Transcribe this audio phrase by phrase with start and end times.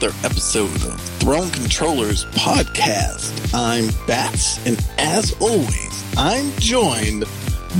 [0.00, 3.52] another episode of Throne Controllers Podcast.
[3.52, 7.24] I'm Bats, and as always, I'm joined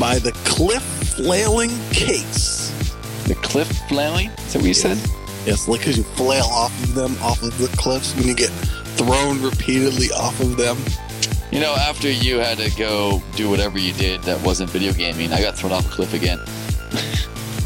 [0.01, 2.71] by the Cliff Flailing Case.
[3.29, 4.31] The cliff flailing?
[4.31, 4.97] Is that what you said?
[5.47, 8.51] Yes, like because you flail off of them, off of the cliffs when you get
[8.97, 10.77] thrown repeatedly off of them.
[11.53, 15.33] You know, after you had to go do whatever you did that wasn't video gaming,
[15.33, 16.41] I got thrown off a cliff again.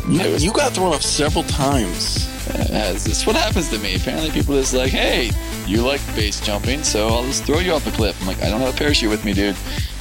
[0.09, 2.29] You, was- you got thrown off several times.
[2.53, 3.95] This what happens to me.
[3.97, 5.31] Apparently, people just like, hey,
[5.67, 8.21] you like base jumping, so I'll just throw you off a cliff.
[8.21, 9.57] I'm like, I don't have a parachute with me, dude.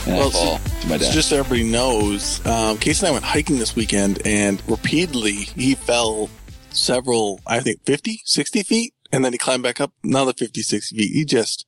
[0.05, 1.13] And Well, I fall to my It's death.
[1.13, 2.45] just so everybody knows.
[2.45, 6.29] Um, Case and I went hiking this weekend, and repeatedly he fell
[6.71, 10.95] several, I think 50, 60 feet, and then he climbed back up another 50, 60
[10.97, 11.11] feet.
[11.13, 11.65] He just,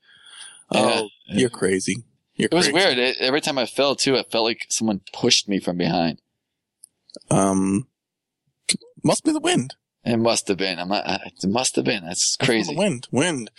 [0.71, 1.39] oh, Yeah.
[1.41, 2.03] you're crazy.
[2.35, 2.73] You're it was crazy.
[2.87, 2.97] weird.
[2.97, 6.19] It, every time I fell, too, it felt like someone pushed me from behind.
[7.29, 7.87] Um,
[9.03, 9.75] must be the wind.
[10.05, 10.79] It must have been.
[10.79, 12.03] I'm not, it must have been.
[12.05, 12.75] That's crazy.
[12.75, 13.49] Wind, wind.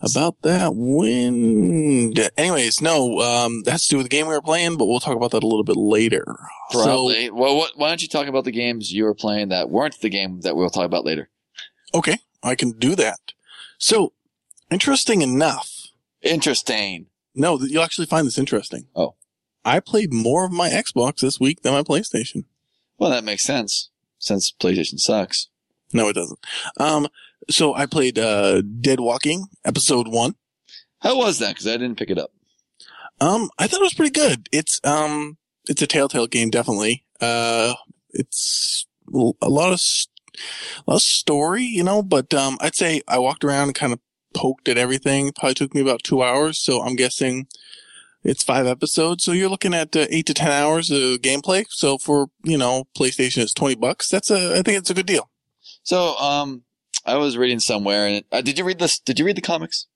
[0.00, 2.30] About that wind.
[2.36, 5.16] Anyways, no, um, that's to do with the game we were playing, but we'll talk
[5.16, 6.24] about that a little bit later.
[6.70, 10.00] So, well, what, why don't you talk about the games you were playing that weren't
[10.00, 11.28] the game that we'll talk about later?
[11.94, 13.32] okay, I can do that.
[13.76, 14.12] So,
[14.70, 15.88] interesting enough,
[16.22, 17.06] Interesting.
[17.34, 18.86] no, you'll actually find this interesting.
[18.94, 19.14] Oh.
[19.64, 22.44] I played more of my Xbox this week than my PlayStation.
[22.98, 25.48] Well, that makes sense since PlayStation sucks.
[25.92, 26.38] No, it doesn't.
[26.78, 27.08] Um,
[27.50, 30.34] so I played, uh, Dead Walking, episode one.
[31.00, 31.50] How was that?
[31.50, 32.30] Because I didn't pick it up.
[33.20, 34.48] Um, I thought it was pretty good.
[34.52, 35.36] It's um,
[35.68, 37.04] it's a Telltale game, definitely.
[37.20, 37.74] Uh,
[38.10, 39.80] it's a lot of
[40.86, 42.02] a lot of story, you know.
[42.02, 44.00] But um, I'd say I walked around and kind of
[44.34, 45.32] poked at everything.
[45.32, 46.58] Probably took me about two hours.
[46.58, 47.46] So I'm guessing
[48.24, 49.24] it's five episodes.
[49.24, 51.64] So you're looking at uh, eight to ten hours of gameplay.
[51.68, 54.08] So for you know, PlayStation is twenty bucks.
[54.08, 55.30] That's a I think it's a good deal.
[55.82, 56.62] So, um,
[57.04, 58.98] I was reading somewhere, and uh, did you read this?
[58.98, 59.86] Did you read the comics?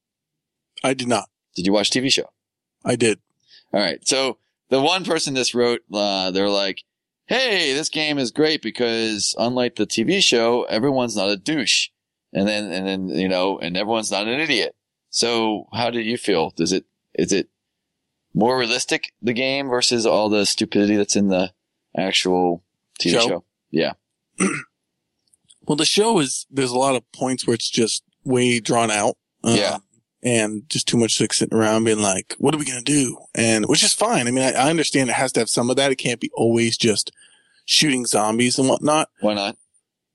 [0.82, 1.28] I did not.
[1.54, 2.30] Did you watch TV show?
[2.84, 3.18] I did.
[3.72, 4.06] All right.
[4.06, 4.38] So
[4.68, 6.82] the one person this wrote, uh, they're like,
[7.26, 11.88] "Hey, this game is great because unlike the TV show, everyone's not a douche,
[12.32, 14.74] and then and then you know, and everyone's not an idiot."
[15.10, 16.50] So, how do you feel?
[16.50, 17.48] Does it is it
[18.34, 21.52] more realistic the game versus all the stupidity that's in the
[21.96, 22.62] actual
[23.00, 23.28] TV Show?
[23.28, 23.44] show?
[23.70, 23.92] Yeah.
[25.66, 29.16] Well, the show is there's a lot of points where it's just way drawn out.
[29.44, 29.78] um, Yeah.
[30.22, 33.16] And just too much like sitting around being like, what are we going to do?
[33.34, 34.26] And which is fine.
[34.26, 35.92] I mean, I, I understand it has to have some of that.
[35.92, 37.12] It can't be always just
[37.64, 39.08] shooting zombies and whatnot.
[39.20, 39.56] Why not?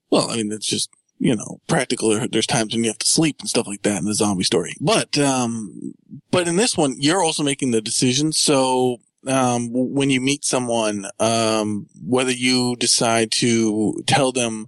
[0.10, 2.28] Well, I mean, it's just, you know, practical.
[2.30, 4.74] There's times when you have to sleep and stuff like that in the zombie story.
[4.82, 5.94] But, um,
[6.30, 8.34] but in this one, you're also making the decision.
[8.34, 8.98] So,
[9.28, 14.68] um, when you meet someone, um, whether you decide to tell them,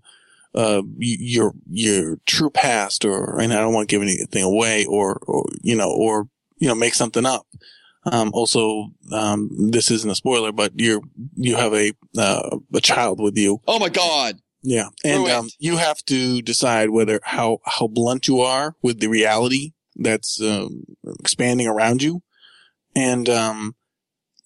[0.56, 5.20] uh, your, your true past or, and I don't want to give anything away or,
[5.28, 6.28] or, you know, or,
[6.58, 7.46] you know, make something up.
[8.06, 11.02] Um, also, um, this isn't a spoiler, but you're,
[11.36, 13.62] you have a, uh, a child with you.
[13.68, 14.40] Oh my God!
[14.66, 19.08] Yeah, and um, you have to decide whether how how blunt you are with the
[19.08, 20.86] reality that's um,
[21.20, 22.24] expanding around you,
[22.96, 23.76] and um,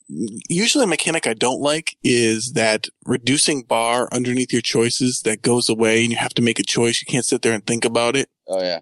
[0.09, 5.69] usually a mechanic I don't like is that reducing bar underneath your choices that goes
[5.69, 7.01] away, and you have to make a choice.
[7.01, 8.29] You can't sit there and think about it.
[8.47, 8.79] Oh yeah.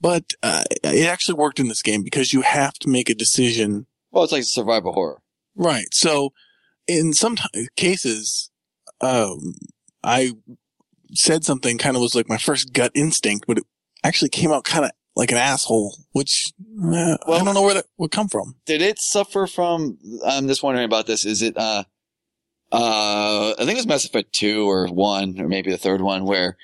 [0.00, 3.86] But uh, it actually worked in this game because you have to make a decision
[4.10, 5.20] Well, it's like survival horror.
[5.54, 5.92] Right.
[5.92, 6.32] So
[6.86, 8.50] in some t- cases,
[9.00, 9.54] um,
[10.02, 10.32] I
[11.12, 13.64] said something kind of was like my first gut instinct, but it
[14.02, 14.90] actually came out kind of
[15.20, 18.56] like an asshole, which uh, I don't know where that would come from.
[18.66, 21.84] did it suffer from i'm just wondering about this is it uh
[22.72, 26.24] uh i think it was mass effect 2 or 1 or maybe the third one
[26.24, 26.56] where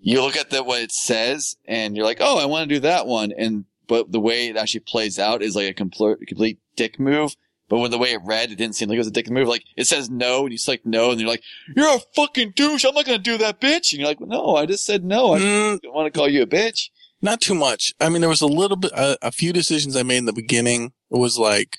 [0.00, 2.80] you look at the what it says and you're like oh i want to do
[2.80, 6.58] that one and but the way it actually plays out is like a complete complete
[6.76, 7.34] dick move
[7.68, 9.48] but when the way it read it didn't seem like it was a dick move.
[9.48, 11.42] Like it says no and you select no and you're like
[11.74, 14.66] you're a fucking douche i'm not gonna do that bitch and you're like no i
[14.66, 16.90] just said no i Mm, don't want to call you a bitch
[17.22, 17.92] not too much.
[18.00, 20.32] I mean, there was a little bit, a, a few decisions I made in the
[20.32, 20.92] beginning.
[21.10, 21.78] It was like,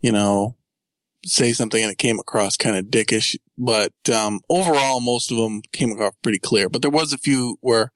[0.00, 0.56] you know,
[1.24, 5.62] say something and it came across kind of dickish, but, um, overall, most of them
[5.72, 6.68] came across pretty clear.
[6.68, 7.92] But there was a few where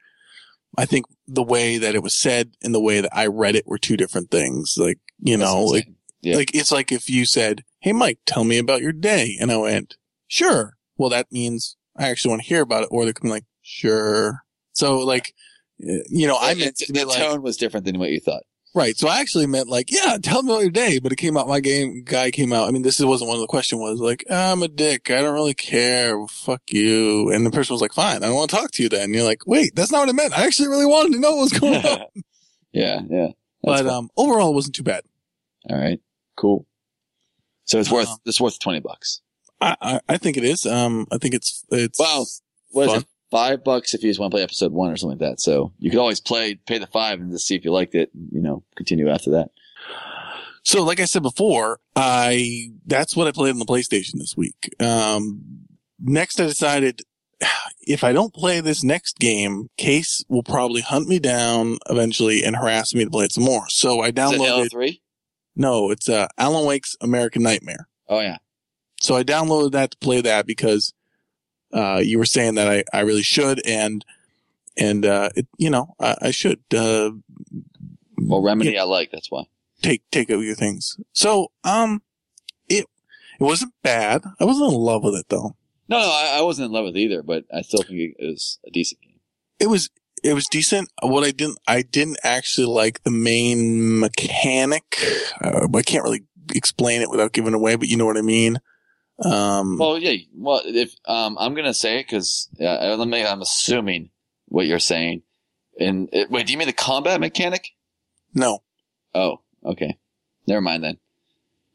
[0.77, 3.67] I think the way that it was said and the way that I read it
[3.67, 4.77] were two different things.
[4.79, 5.89] Like, you That's know, like.
[6.21, 6.35] Yeah.
[6.35, 9.37] like it's like if you said, Hey, Mike, tell me about your day.
[9.41, 9.97] And I went,
[10.27, 10.77] sure.
[10.97, 12.89] Well, that means I actually want to hear about it.
[12.91, 14.43] Or they can be like, sure.
[14.73, 15.33] So like, uh,
[15.79, 18.43] you know, I meant it- to the like, tone was different than what you thought
[18.75, 18.97] Right.
[18.97, 20.99] So I actually meant like, yeah, tell me about your day.
[20.99, 22.69] But it came out, my game guy came out.
[22.69, 25.11] I mean, this wasn't one of the question was like, I'm a dick.
[25.11, 26.15] I don't really care.
[26.29, 27.31] Fuck you.
[27.31, 28.19] And the person was like, fine.
[28.23, 29.05] I don't want to talk to you then.
[29.05, 30.37] And you're like, wait, that's not what I meant.
[30.39, 32.05] I actually really wanted to know what was going on.
[32.73, 33.29] yeah, yeah.
[33.63, 35.03] but, um, overall it wasn't too bad.
[35.71, 36.01] All right,
[36.37, 36.67] cool.
[37.65, 39.23] So it's worth Uh, it's worth twenty bucks.
[39.61, 40.67] I, I, I think it is.
[40.67, 42.27] Um, I think it's, it's, Wow.
[42.71, 43.01] What is Fun.
[43.01, 43.07] it?
[43.31, 45.41] Five bucks if you just want to play episode one or something like that.
[45.41, 48.11] So you could always play, pay the five and just see if you liked it.
[48.33, 49.51] You know, continue after that.
[50.63, 54.75] So, like I said before, I that's what I played on the PlayStation this week.
[54.81, 55.67] Um,
[55.99, 57.03] next, I decided
[57.81, 62.57] if I don't play this next game, Case will probably hunt me down eventually and
[62.57, 63.65] harass me to play it some more.
[63.69, 64.45] So I Is it downloaded.
[64.45, 65.03] Halo three?
[65.57, 67.89] no, it's uh, Alan Wake's American Nightmare.
[68.09, 68.39] Oh yeah.
[69.01, 70.93] So I downloaded that to play that because
[71.73, 74.05] uh, you were saying that I, I really should and
[74.77, 77.11] and uh, it, you know I, I should uh,
[78.17, 79.11] Well, Remedy I like.
[79.11, 79.45] That's why.
[79.83, 80.99] take take over your things.
[81.13, 82.03] So um,
[82.69, 82.87] it
[83.41, 84.25] it wasn't bad.
[84.41, 85.57] I wasn't in love with it though.
[85.89, 88.27] No, no, I, I wasn't in love with it either, but I still think it
[88.27, 89.21] was a decent game.
[89.59, 89.89] It was
[90.23, 90.91] it was decent.
[91.03, 94.85] What I didn't I didn't actually like the main mechanic.
[95.41, 96.25] Uh, I can't really
[96.55, 98.59] explain it without giving away, but you know what I mean.
[99.25, 100.17] Um, Well, yeah.
[100.35, 103.25] Well, if um, I'm gonna say because uh, let me.
[103.25, 104.11] I'm assuming
[104.47, 105.23] what you're saying.
[105.81, 107.69] And it, wait, do you mean the combat mechanic?
[108.35, 108.63] no,
[109.15, 109.97] Oh, okay.
[110.47, 110.99] Never mind then.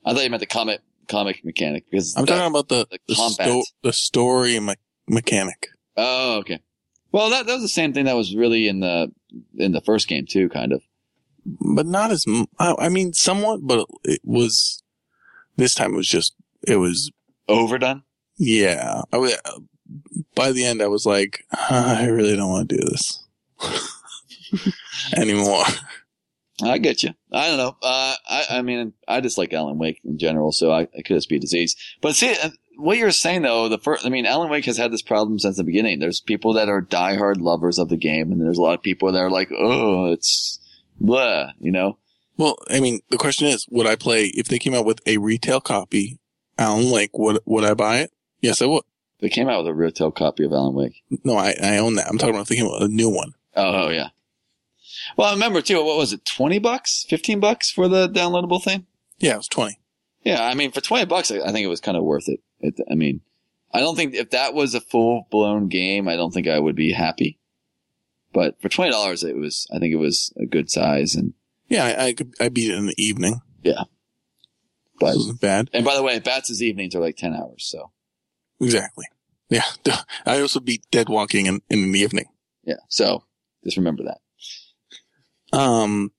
[0.05, 2.99] I thought you meant the comic comic mechanic because I'm that- talking about the the
[3.07, 3.47] the, combat.
[3.47, 4.75] sto- the story me-
[5.07, 5.69] mechanic.
[5.97, 6.59] Oh, okay.
[7.11, 9.11] Well, that that was the same thing that was really in the
[9.57, 10.81] in the first game too, kind of.
[11.45, 12.25] but not as
[12.59, 14.81] I mean somewhat but it was
[15.57, 16.33] this time it was just
[16.67, 17.11] it was
[17.47, 18.03] Overdone.
[18.37, 19.35] yeah I was,
[20.35, 23.23] by the end i was like i really don't want to do this
[25.17, 25.65] anymore
[26.61, 27.09] I get you.
[27.31, 27.75] I don't know.
[27.81, 31.17] Uh, I I mean, I just like Alan Wake in general, so I it could
[31.17, 31.75] just be disease.
[31.99, 34.91] But see, uh, what you're saying though, the first, I mean, Alan Wake has had
[34.91, 35.99] this problem since the beginning.
[35.99, 39.11] There's people that are diehard lovers of the game, and there's a lot of people
[39.11, 40.59] that are like, oh, it's
[41.01, 41.97] blah, you know.
[42.37, 45.17] well i mean the question is would i play if they came out with a
[45.17, 46.19] retail copy
[46.57, 48.11] alan wake would would i buy it
[48.41, 48.83] yes i would
[49.19, 51.01] They came out with a retail copy of Alan Wake.
[51.23, 53.09] no i i own that i'm talking about if they came out with a new
[53.09, 54.09] one Oh, oh yeah.
[55.15, 55.83] Well, I remember too.
[55.83, 56.25] What was it?
[56.25, 58.87] Twenty bucks, fifteen bucks for the downloadable thing.
[59.19, 59.77] yeah it was 20
[60.23, 62.39] Yeah, I mean, for twenty bucks, I, I think it was kind of worth it.
[62.61, 62.79] it.
[62.89, 63.21] I mean,
[63.71, 66.75] I don't think if that was a full blown game, I don't think I would
[66.75, 67.37] be happy.
[68.33, 69.67] But for twenty dollars, it was.
[69.71, 71.13] I think it was a good size.
[71.15, 71.33] And
[71.69, 73.83] yeah i i, could, I beat it in the evening Yeah.
[74.93, 77.65] It but wasn't bad and by the way, Bats' evenings are like ten hours.
[77.65, 77.91] So
[78.61, 79.05] exactly
[79.49, 79.65] yeah
[80.25, 82.25] i also beat dead walking in, in the evening
[82.63, 82.77] yeah.
[82.89, 83.23] So
[83.63, 85.57] just remember that.
[85.57, 86.11] Um,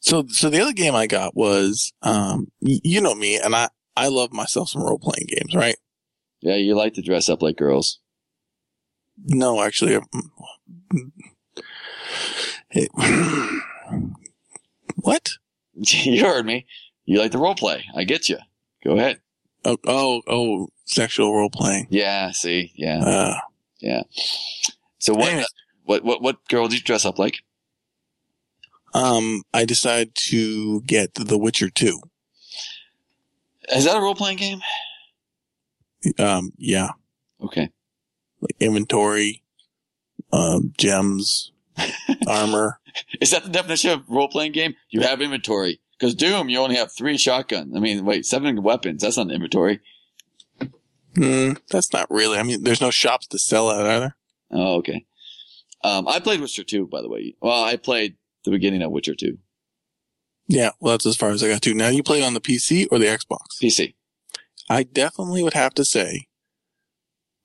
[0.00, 4.08] so, so the other game I got was, um, you know me and I, I
[4.08, 5.76] love myself some role playing games, right?
[6.40, 8.00] Yeah, you like to dress up like girls.
[9.24, 10.00] No, actually,
[12.70, 12.90] it,
[14.96, 15.30] what?
[15.74, 16.66] you heard me.
[17.04, 17.84] You like the role play.
[17.96, 18.38] I get you.
[18.84, 19.20] Go ahead.
[19.64, 21.86] Oh, oh, oh, sexual role playing.
[21.90, 22.30] Yeah.
[22.32, 22.72] See.
[22.74, 22.98] Yeah.
[23.04, 23.38] Uh,
[23.80, 24.02] Yeah.
[24.98, 25.46] So what?
[25.84, 26.04] What?
[26.04, 26.22] What?
[26.22, 27.38] What girl did you dress up like?
[28.94, 31.98] um, I decided to get The Witcher 2.
[33.74, 34.60] Is that a role playing game?
[36.18, 36.90] Um, yeah,
[37.42, 37.70] Okay.
[38.40, 39.42] like inventory,
[40.32, 41.52] um, gems,
[42.26, 42.80] armor.
[43.20, 44.74] Is that the definition of role playing game?
[44.90, 45.80] You have inventory.
[46.02, 47.76] Because Doom, you only have three shotguns.
[47.76, 49.02] I mean, wait, seven weapons.
[49.02, 49.78] That's not an inventory.
[51.14, 54.16] Hmm, that's not really, I mean, there's no shops to sell at either.
[54.50, 55.06] Oh, okay.
[55.84, 57.36] Um, I played Witcher 2, by the way.
[57.40, 59.38] Well, I played the beginning of Witcher 2.
[60.48, 61.74] Yeah, well, that's as far as I got to.
[61.74, 63.60] Now, you played on the PC or the Xbox?
[63.62, 63.94] PC.
[64.68, 66.26] I definitely would have to say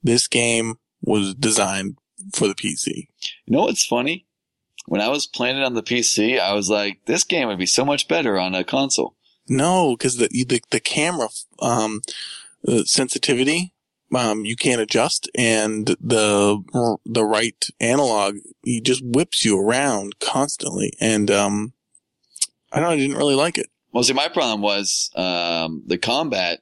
[0.02, 1.98] this game was designed
[2.32, 3.06] for the PC.
[3.46, 4.26] You know what's funny?
[4.88, 7.66] When I was playing it on the PC, I was like, this game would be
[7.66, 9.14] so much better on a console.
[9.46, 11.28] No, because the, the the camera
[11.60, 12.02] um
[12.66, 13.74] uh, sensitivity
[14.14, 20.92] um you can't adjust, and the the right analog he just whips you around constantly,
[21.00, 21.72] and um
[22.72, 23.68] I don't know, I didn't really like it.
[23.92, 26.60] Well, see, my problem was um, the combat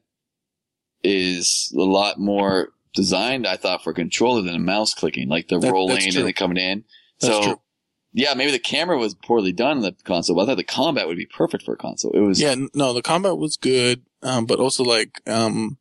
[1.02, 5.58] is a lot more designed, I thought, for controller than a mouse clicking, like the
[5.58, 6.84] That- rolling and the coming in.
[7.20, 7.60] That's so, true.
[8.16, 11.06] Yeah, maybe the camera was poorly done on the console, but I thought the combat
[11.06, 12.10] would be perfect for a console.
[12.12, 15.76] It was, Yeah, no, the combat was good, um, but also like um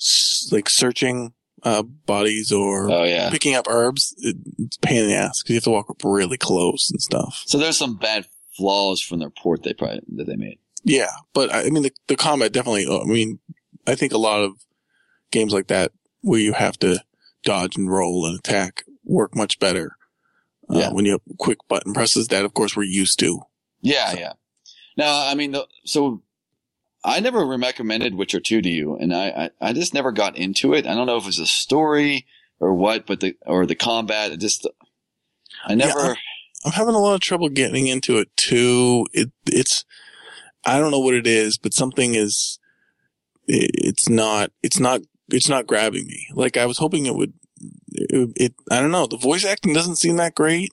[0.00, 3.30] s- like searching uh bodies or oh yeah.
[3.30, 5.88] picking up herbs, it, it's a pain in the ass because you have to walk
[5.90, 7.42] up really close and stuff.
[7.46, 10.58] So there's some bad flaws from their port they probably that they made.
[10.84, 12.86] Yeah, but I I mean the the combat definitely.
[12.86, 13.38] I mean,
[13.86, 14.52] I think a lot of
[15.30, 17.02] games like that where you have to
[17.44, 19.96] dodge and roll and attack work much better.
[20.72, 20.90] Uh, Yeah.
[20.92, 23.40] when you have quick button presses that of course we're used to.
[23.80, 24.32] Yeah, yeah.
[24.96, 26.22] Now, I mean, the, so
[27.04, 30.72] I never recommended Witcher 2 to you, and I, I, I just never got into
[30.74, 30.86] it.
[30.86, 32.26] I don't know if it was a story
[32.60, 34.32] or what, but the or the combat.
[34.32, 34.66] It just
[35.64, 36.16] I never.
[36.64, 39.06] I'm having a lot of trouble getting into it too.
[39.12, 39.84] It it's
[40.64, 42.60] I don't know what it is, but something is
[43.48, 46.28] it, it's not it's not it's not grabbing me.
[46.34, 47.32] Like I was hoping it would
[47.92, 49.06] it, it I don't know.
[49.06, 50.70] The voice acting doesn't seem that great.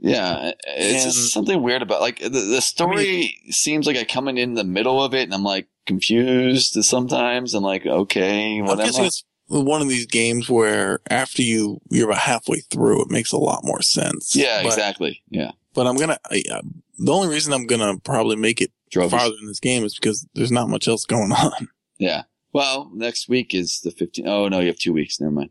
[0.00, 4.28] Yeah, it's just And- something weird about like the, the story seems like I come
[4.28, 7.54] in in the middle of it, and I'm like confused sometimes.
[7.54, 9.06] I'm like, okay, I'm guessing I?
[9.06, 13.38] it's one of these games where after you you're about halfway through, it makes a
[13.38, 14.34] lot more sense.
[14.36, 15.22] Yeah, but, exactly.
[15.30, 16.18] Yeah, But I'm gonna.
[16.30, 16.60] I, uh,
[16.98, 19.10] the only reason I'm gonna probably make it Trophies.
[19.18, 21.68] farther in this game is because there's not much else going on.
[21.98, 22.24] Yeah.
[22.52, 24.26] Well, next week is the 15th.
[24.26, 25.20] Oh no, you have two weeks.
[25.20, 25.50] Never mind.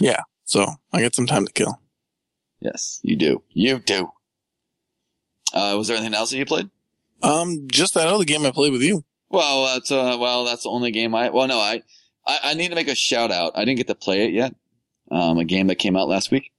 [0.00, 1.80] Yeah, so I got some time to kill.
[2.60, 3.42] Yes, you do.
[3.50, 4.10] You do.
[5.52, 6.70] Uh, was there anything else that you played?
[7.22, 9.04] Um, just that other game I played with you.
[9.30, 11.30] Well, that's uh, well, that's the only game I.
[11.30, 11.82] Well, no, I,
[12.26, 13.52] I, I need to make a shout out.
[13.54, 14.54] I didn't get to play it yet.
[15.10, 16.52] Um, a game that came out last week,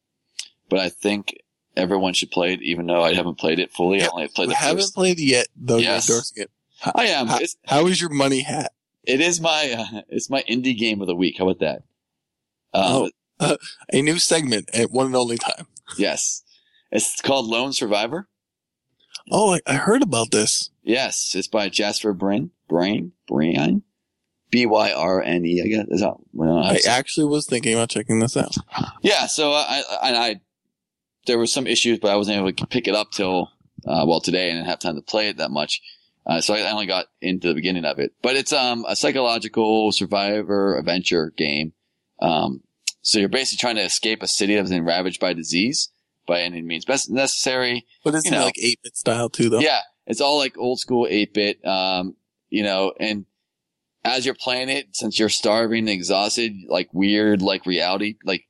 [0.70, 1.36] but I think
[1.76, 4.04] everyone should play it, even though I haven't played it fully.
[4.04, 4.96] I only played I the haven't first.
[4.96, 6.08] played it yet, though Yes.
[6.08, 6.52] you're endorsing it.
[6.96, 7.28] I am.
[7.28, 8.72] How, how is your money hat?
[9.06, 11.38] it is my uh, it's my indie game of the week.
[11.38, 11.84] How about that?
[12.74, 13.58] Um, Oh.
[13.92, 15.68] A new segment at one and only time.
[15.98, 16.44] Yes,
[16.92, 18.30] it's called Lone Survivor.
[19.32, 20.70] Oh, I, I heard about this.
[20.84, 22.52] Yes, it's by Jasper Brain.
[22.70, 23.12] Brain?
[23.28, 23.84] Brain?
[24.50, 25.86] B Y R N E, I guess.
[25.90, 28.56] Is that, well, I actually was thinking about checking this out.
[29.02, 30.42] yeah, so I, I, I,
[31.26, 33.50] there were some issues, but I wasn't able to pick it up till,
[33.88, 35.82] uh, well, today and didn't have time to play it that much.
[36.26, 39.92] Uh, so I only got into the beginning of it, but it's, um, a psychological
[39.92, 41.74] survivor adventure game.
[42.20, 42.62] Um,
[43.02, 45.90] so you're basically trying to escape a city that's been ravaged by disease
[46.26, 47.86] by any means best necessary.
[48.04, 48.46] But it's You know.
[48.46, 49.60] like 8 bit style too, though.
[49.60, 52.16] Yeah, it's all like old school 8 bit, um,
[52.50, 53.26] you know, and
[54.06, 58.46] as you're playing it, since you're starving and exhausted, like weird, like reality, like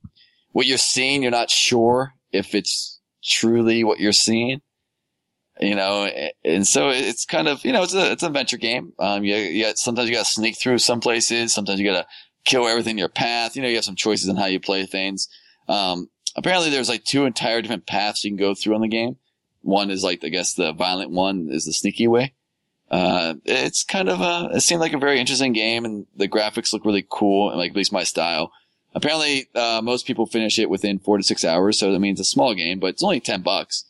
[0.51, 4.61] what you're seeing, you're not sure if it's truly what you're seeing,
[5.59, 6.09] you know,
[6.43, 8.93] and so it's kind of, you know, it's a, it's an adventure game.
[8.99, 11.53] Um, you, you got, sometimes you got to sneak through some places.
[11.53, 12.07] Sometimes you got to
[12.45, 13.55] kill everything in your path.
[13.55, 15.27] You know, you have some choices on how you play things.
[15.67, 19.17] Um, apparently there's like two entire different paths you can go through on the game.
[19.61, 22.33] One is like, I guess the violent one is the sneaky way.
[22.91, 26.73] Uh, it's kind of a, it seemed like a very interesting game and the graphics
[26.73, 28.51] look really cool and like at least my style.
[28.93, 31.79] Apparently, uh, most people finish it within four to six hours.
[31.79, 33.85] So that means a small game, but it's only 10 bucks.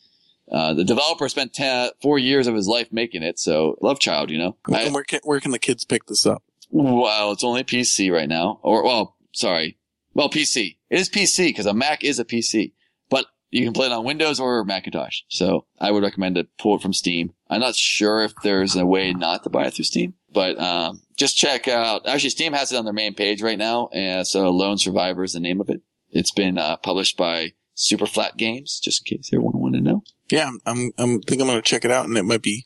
[0.49, 3.39] Uh, the developer spent 10, four years of his life making it.
[3.39, 4.55] So love child, you know,
[4.93, 6.43] where can, where can the kids pick this up?
[6.73, 8.59] Well, it's only PC right now.
[8.63, 9.77] Or, well, sorry.
[10.13, 10.77] Well, PC.
[10.89, 12.73] It is PC because a Mac is a PC,
[13.09, 15.21] but you can play it on Windows or Macintosh.
[15.27, 17.33] So I would recommend to pull it from Steam.
[17.49, 21.01] I'm not sure if there's a way not to buy it through Steam, but, um,
[21.15, 23.89] just check out, actually Steam has it on their main page right now.
[23.93, 25.81] And so Lone Survivor is the name of it.
[26.09, 30.03] It's been, uh, published by Super Flat Games, just in case everyone wanted to know.
[30.31, 32.65] Yeah, I'm, I'm, I'm think I'm going to check it out and it might be,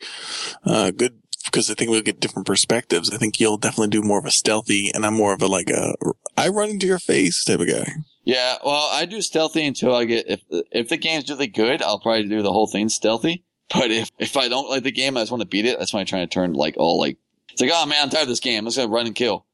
[0.63, 1.19] uh, good
[1.51, 3.11] because I think we'll get different perspectives.
[3.13, 5.69] I think you'll definitely do more of a stealthy and I'm more of a like
[5.69, 5.95] a,
[6.37, 7.91] I run into your face type of guy.
[8.23, 11.99] Yeah, well, I do stealthy until I get if if the game's really good, I'll
[11.99, 13.43] probably do the whole thing stealthy.
[13.73, 15.79] But if if I don't like the game, I just want to beat it.
[15.79, 17.17] That's why I'm trying to turn like all like
[17.51, 18.59] it's like, oh man, I'm tired of this game.
[18.59, 19.45] I'm just gonna run and kill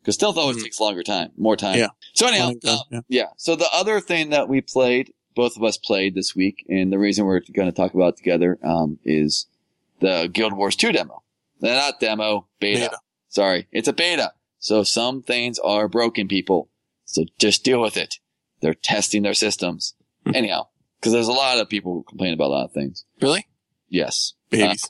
[0.00, 0.62] because stealth always Mhm.
[0.64, 1.78] takes longer time, more time.
[1.78, 1.88] Yeah.
[2.14, 3.00] So anyhow, uh, yeah.
[3.08, 3.26] yeah.
[3.36, 6.98] So the other thing that we played, both of us played this week, and the
[6.98, 9.46] reason we're going to talk about it together um, is
[10.00, 11.21] the Guild Wars 2 demo.
[11.62, 12.80] Uh, Not demo, beta.
[12.80, 12.98] Beta.
[13.28, 14.32] Sorry, it's a beta.
[14.58, 16.70] So some things are broken, people.
[17.04, 18.16] So just deal with it.
[18.60, 19.94] They're testing their systems.
[20.26, 20.36] Hmm.
[20.36, 20.68] Anyhow,
[21.00, 23.04] because there's a lot of people who complain about a lot of things.
[23.20, 23.46] Really?
[23.88, 24.34] Yes.
[24.50, 24.88] Babies.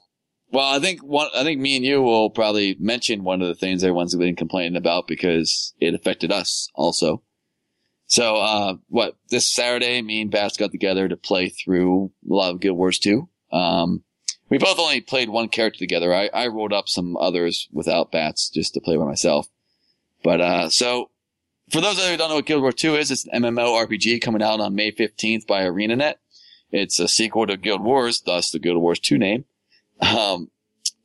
[0.51, 3.55] Well, I think one, I think me and you will probably mention one of the
[3.55, 7.23] things everyone's been complaining about because it affected us also.
[8.07, 12.53] So, uh, what, this Saturday, me and Bats got together to play through a lot
[12.53, 13.27] of Guild Wars 2.
[13.51, 14.05] Um,
[14.53, 16.15] we both only played one character together.
[16.15, 19.49] I, I rolled up some others without Bats just to play by myself.
[20.23, 21.09] But, uh, so,
[21.71, 23.83] for those of you who don't know what Guild Wars 2 is, it's an MMO
[23.87, 26.17] RPG coming out on May 15th by ArenaNet.
[26.71, 29.47] It's a sequel to Guild Wars, thus the Guild Wars 2 name.
[30.03, 30.51] Um,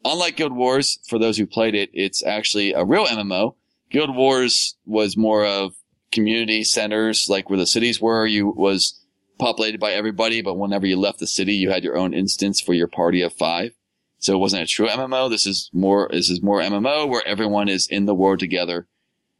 [0.03, 3.55] unlike Guild Wars, for those who played it, it's actually a real MMO.
[3.89, 5.73] Guild Wars was more of
[6.11, 8.25] community centers, like where the cities were.
[8.25, 8.99] You was
[9.37, 12.73] populated by everybody, but whenever you left the city, you had your own instance for
[12.73, 13.73] your party of five.
[14.19, 15.29] So it wasn't a true MMO.
[15.29, 18.87] This is more, this is more MMO where everyone is in the world together.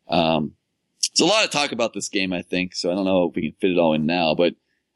[0.08, 0.54] Um,
[1.12, 2.76] it's a lot of talk about this game, I think.
[2.76, 4.54] So I don't know if we can fit it all in now, but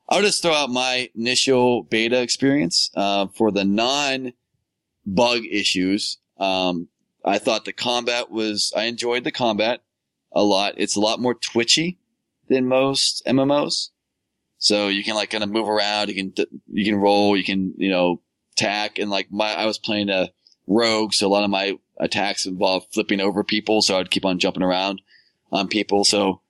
[0.07, 4.33] I'll just throw out my initial beta experience, uh, for the non
[5.05, 6.17] bug issues.
[6.37, 6.89] Um,
[7.23, 9.81] I thought the combat was, I enjoyed the combat
[10.31, 10.75] a lot.
[10.77, 11.97] It's a lot more twitchy
[12.49, 13.89] than most MMOs.
[14.61, 16.09] So you can like kind of move around.
[16.09, 16.33] You can,
[16.71, 17.35] you can roll.
[17.35, 18.21] You can, you know,
[18.53, 18.99] attack.
[18.99, 20.29] And like my, I was playing a
[20.67, 21.13] rogue.
[21.13, 23.81] So a lot of my attacks involved flipping over people.
[23.81, 25.01] So I'd keep on jumping around
[25.51, 26.05] on people.
[26.05, 26.41] So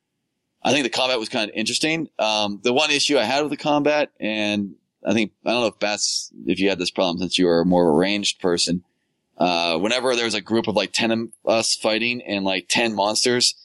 [0.61, 2.09] I think the combat was kind of interesting.
[2.19, 4.75] Um, the one issue I had with the combat, and
[5.05, 7.61] I think, I don't know if Bats, if you had this problem since you were
[7.61, 8.83] a more ranged person.
[9.37, 12.93] Uh, whenever there was a group of like 10 of us fighting and like 10
[12.93, 13.55] monsters,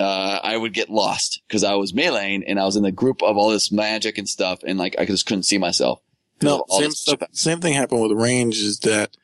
[0.00, 3.22] uh, I would get lost because I was meleeing and I was in the group
[3.22, 6.00] of all this magic and stuff and like I just couldn't see myself.
[6.42, 7.20] No, same stuff.
[7.32, 9.14] Same thing happened with range is that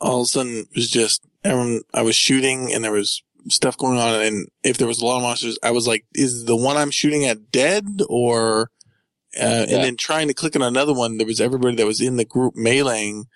[0.00, 3.76] all of a sudden it was just everyone, I was shooting and there was stuff
[3.76, 4.20] going on.
[4.20, 6.90] And if there was a lot of monsters, I was like, is the one I'm
[6.90, 8.72] shooting at dead or,
[9.40, 9.76] uh, yeah.
[9.76, 12.24] and then trying to click on another one, there was everybody that was in the
[12.24, 13.26] group meleeing.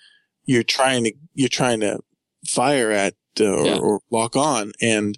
[0.44, 2.00] You're trying to, you're trying to
[2.44, 3.78] fire at uh, or, yeah.
[3.78, 5.16] or lock on and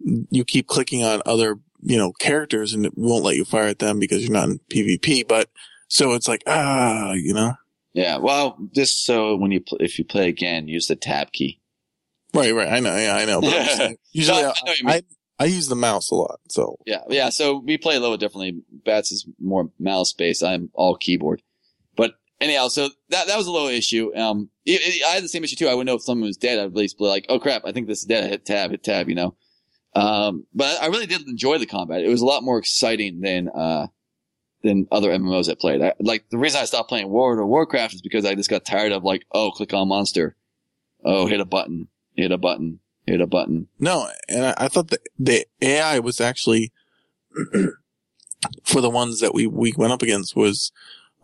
[0.00, 3.78] you keep clicking on other, you know, characters and it won't let you fire at
[3.78, 5.26] them because you're not in PvP.
[5.26, 5.48] But
[5.88, 7.54] so it's like, ah, you know?
[7.92, 8.18] Yeah.
[8.18, 11.60] Well, just so when you, pl- if you play again, use the tab key.
[12.34, 12.68] Right, right.
[12.68, 12.96] I know.
[12.96, 13.40] Yeah, I know.
[13.40, 15.02] But usually, no, I, I,
[15.38, 16.40] I, use the mouse a lot.
[16.48, 17.30] So yeah, yeah.
[17.30, 18.62] So we play a little differently.
[18.84, 20.44] Bats is more mouse based.
[20.44, 21.42] I'm all keyboard.
[21.96, 24.14] But anyhow, so that that was a little issue.
[24.14, 25.66] Um, it, it, I had the same issue too.
[25.66, 26.58] I wouldn't know if someone was dead.
[26.58, 28.24] I'd at least be like, oh crap, I think this is dead.
[28.24, 29.08] I hit tab, hit tab.
[29.08, 29.36] You know.
[29.94, 32.02] Um, but I really did enjoy the combat.
[32.02, 33.88] It was a lot more exciting than uh
[34.62, 35.82] than other MMOs I played.
[35.82, 38.64] I, like the reason I stopped playing World of Warcraft is because I just got
[38.64, 40.36] tired of like, oh, click on monster.
[41.02, 41.88] Oh, hit a button
[42.20, 43.68] hit a button, hit a button.
[43.78, 46.72] No, and I, I thought that the AI was actually
[48.64, 50.72] for the ones that we we went up against was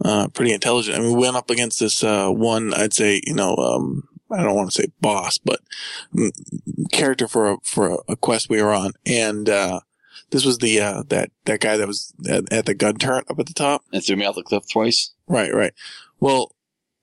[0.05, 0.97] uh, pretty intelligent.
[0.97, 4.43] I mean, we went up against this uh, one, I'd say, you know, um, I
[4.43, 5.61] don't want to say boss, but
[6.93, 9.81] character for a, for a, quest we were on, and uh,
[10.31, 13.39] this was the uh, that that guy that was at, at, the gun turret up
[13.39, 13.85] at the top.
[13.93, 15.13] And threw me off the cliff twice.
[15.29, 15.73] Right, right.
[16.19, 16.53] Well,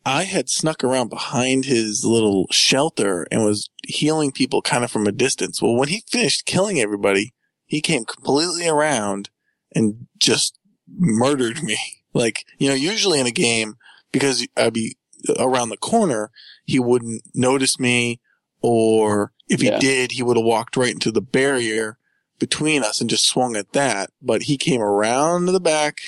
[0.06, 5.08] I had snuck around behind his little shelter and was healing people kind of from
[5.08, 5.62] a distance.
[5.62, 7.34] Well, when he finished killing everybody,
[7.66, 9.30] he came completely around
[9.74, 11.78] and just murdered me.
[12.16, 13.74] Like, you know, usually in a game,
[14.12, 14.98] because I'd be
[15.40, 16.32] around the corner,
[16.66, 18.20] he wouldn't notice me,
[18.62, 19.80] or if he yeah.
[19.80, 21.98] did, he would have walked right into the barrier
[22.40, 24.10] between us and just swung at that.
[24.22, 26.00] But he came around to the back,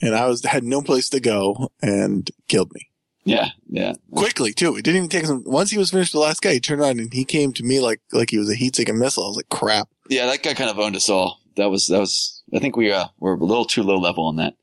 [0.00, 2.90] and I was had no place to go and killed me.
[3.24, 3.94] Yeah, yeah.
[4.14, 4.76] Quickly too.
[4.76, 5.44] It didn't even take him.
[5.44, 7.78] Once he was finished, the last guy, he turned around and he came to me
[7.78, 9.24] like like he was a heat-seeking missile.
[9.24, 9.88] I was like, crap.
[10.08, 11.38] Yeah, that guy kind of owned us all.
[11.56, 12.42] That was that was.
[12.54, 14.54] I think we uh were a little too low level on that.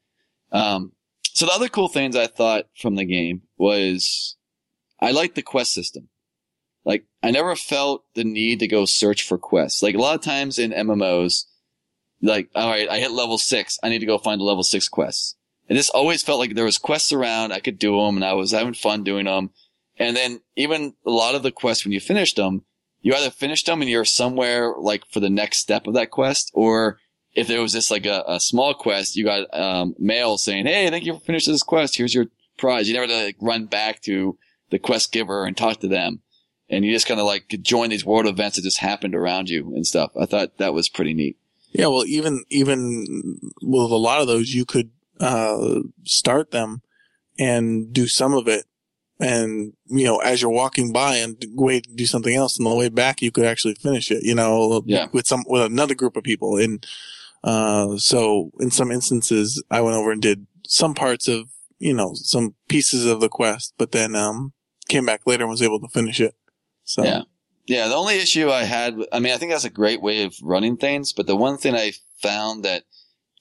[0.52, 0.92] Um.
[1.38, 4.38] So the other cool things I thought from the game was
[5.00, 6.10] I liked the quest system.
[6.84, 9.84] Like I never felt the need to go search for quests.
[9.84, 11.44] Like a lot of times in MMOs,
[12.24, 14.90] like all right, I hit level six, I need to go find a level six
[14.90, 15.38] quest.
[15.70, 17.52] And this always felt like there was quests around.
[17.52, 19.52] I could do them and I was having fun doing them.
[19.96, 22.66] And then even a lot of the quests, when you finished them,
[23.02, 26.50] you either finished them and you're somewhere like for the next step of that quest,
[26.56, 26.98] or
[27.38, 30.90] if there was just like a, a small quest, you got um, mail saying, "Hey,
[30.90, 31.96] thank you for finishing this quest.
[31.96, 32.26] Here's your
[32.58, 34.38] prize." You never had to like, run back to
[34.72, 36.22] the quest giver and talk to them,
[36.68, 39.52] and you just kind of like could join these world events that just happened around
[39.52, 40.12] you and stuff.
[40.20, 41.38] I thought that was pretty neat.
[41.74, 46.82] Yeah, well, even even with a lot of those, you could uh, start them
[47.38, 48.66] and do some of it.
[49.20, 52.76] And, you know, as you're walking by and wait to do something else on the
[52.76, 55.08] way back, you could actually finish it, you know, yeah.
[55.12, 56.58] with some, with another group of people.
[56.58, 56.86] And,
[57.48, 62.12] uh, so in some instances, I went over and did some parts of, you know,
[62.14, 64.54] some pieces of the quest, but then, um,
[64.90, 66.36] came back later and was able to finish it.
[66.84, 67.04] So.
[67.04, 67.22] Yeah.
[67.66, 67.88] Yeah.
[67.88, 70.78] The only issue I had, I mean, I think that's a great way of running
[70.78, 72.84] things, but the one thing I found that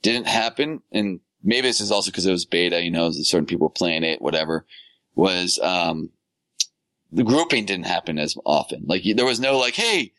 [0.03, 3.67] didn't happen, and maybe this is also because it was beta, you know, certain people
[3.67, 4.67] were playing it, whatever,
[5.15, 6.11] was, um,
[7.13, 8.85] the grouping didn't happen as often.
[8.87, 10.13] Like there was no like, hey,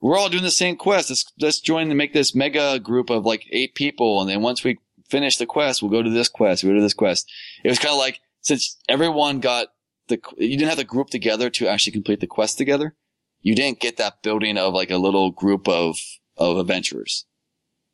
[0.00, 1.10] we're all doing the same quest.
[1.10, 4.62] Let's let's join and make this mega group of like eight people, and then once
[4.62, 6.62] we finish the quest, we'll go to this quest.
[6.62, 7.30] we'll go to this quest.
[7.64, 9.68] It was kind of like since everyone got
[10.08, 12.94] the you didn't have to group together to actually complete the quest together.
[13.40, 15.98] You didn't get that building of like a little group of
[16.36, 17.26] of adventurers,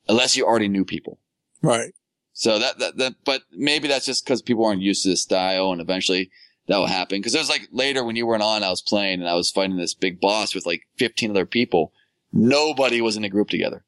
[0.08, 1.20] unless you already knew people.
[1.62, 1.94] Right.
[2.36, 5.70] So that, that, that, but maybe that's just because people aren't used to this style
[5.70, 6.30] and eventually
[6.66, 7.22] that will happen.
[7.22, 9.50] Cause it was like later when you weren't on, I was playing and I was
[9.50, 11.92] fighting this big boss with like 15 other people.
[12.32, 13.84] Nobody was in a group together.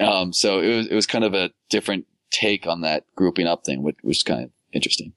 [0.00, 3.64] Um, so it was, it was kind of a different take on that grouping up
[3.64, 5.12] thing, which was kind of interesting.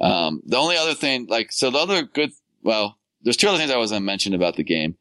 [0.00, 3.70] Um, the only other thing, like, so the other good, well, there's two other things
[3.70, 4.96] I was going to mention about the game.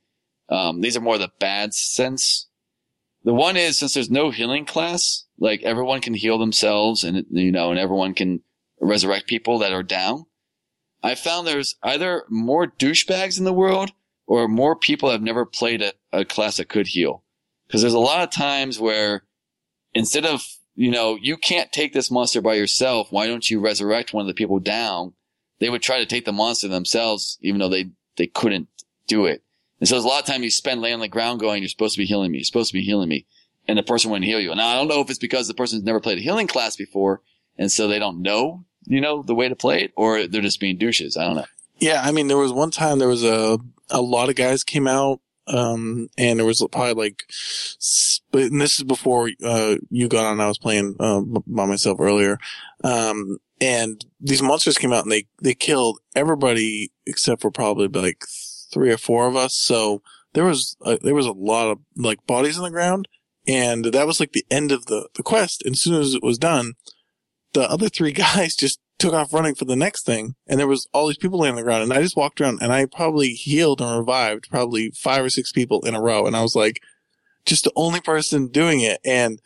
[0.49, 2.47] Um, these are more the bad sense.
[3.23, 7.51] The one is since there's no healing class, like everyone can heal themselves and, you
[7.51, 8.41] know, and everyone can
[8.83, 10.25] resurrect people that are down.
[11.01, 13.91] I found there's either more douchebags in the world
[14.25, 17.23] or more people have never played a, a class that could heal.
[17.69, 19.23] Cause there's a lot of times where
[19.93, 23.11] instead of, you know, you can't take this monster by yourself.
[23.11, 25.13] Why don't you resurrect one of the people down?
[25.59, 28.69] They would try to take the monster themselves, even though they, they couldn't
[29.07, 29.43] do it.
[29.79, 31.69] And so there's a lot of time you spend laying on the ground going, you're
[31.69, 32.39] supposed to be healing me.
[32.39, 33.25] You're supposed to be healing me.
[33.67, 34.53] And the person wouldn't heal you.
[34.55, 37.21] Now I don't know if it's because the person's never played a healing class before.
[37.57, 40.59] And so they don't know, you know, the way to play it or they're just
[40.59, 41.17] being douches.
[41.17, 41.45] I don't know.
[41.77, 42.01] Yeah.
[42.03, 45.19] I mean, there was one time there was a, a lot of guys came out.
[45.45, 47.23] Um, and there was probably like,
[48.31, 50.39] but this is before, uh, you got on.
[50.39, 52.37] I was playing, uh, by myself earlier.
[52.81, 58.23] Um, and these monsters came out and they, they killed everybody except for probably like
[58.73, 59.53] three or four of us.
[59.53, 63.09] So there was, uh, there was a lot of like bodies on the ground
[63.45, 65.61] and that was like the end of the, the quest.
[65.65, 66.73] And as soon as it was done,
[67.53, 70.35] the other three guys just took off running for the next thing.
[70.47, 72.59] And there was all these people laying on the ground and I just walked around
[72.61, 76.25] and I probably healed and revived probably five or six people in a row.
[76.25, 76.81] And I was like,
[77.45, 78.99] just the only person doing it.
[79.03, 79.41] And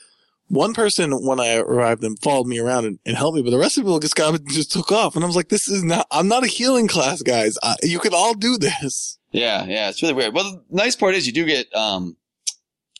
[0.49, 3.57] one person, when I arrived them, followed me around and, and helped me, but the
[3.57, 5.15] rest of the people just got and just took off.
[5.15, 7.57] And I was like, this is not, I'm not a healing class, guys.
[7.63, 9.17] I, you could all do this.
[9.31, 10.33] Yeah, yeah, it's really weird.
[10.33, 12.15] Well, the nice part is you do get, um,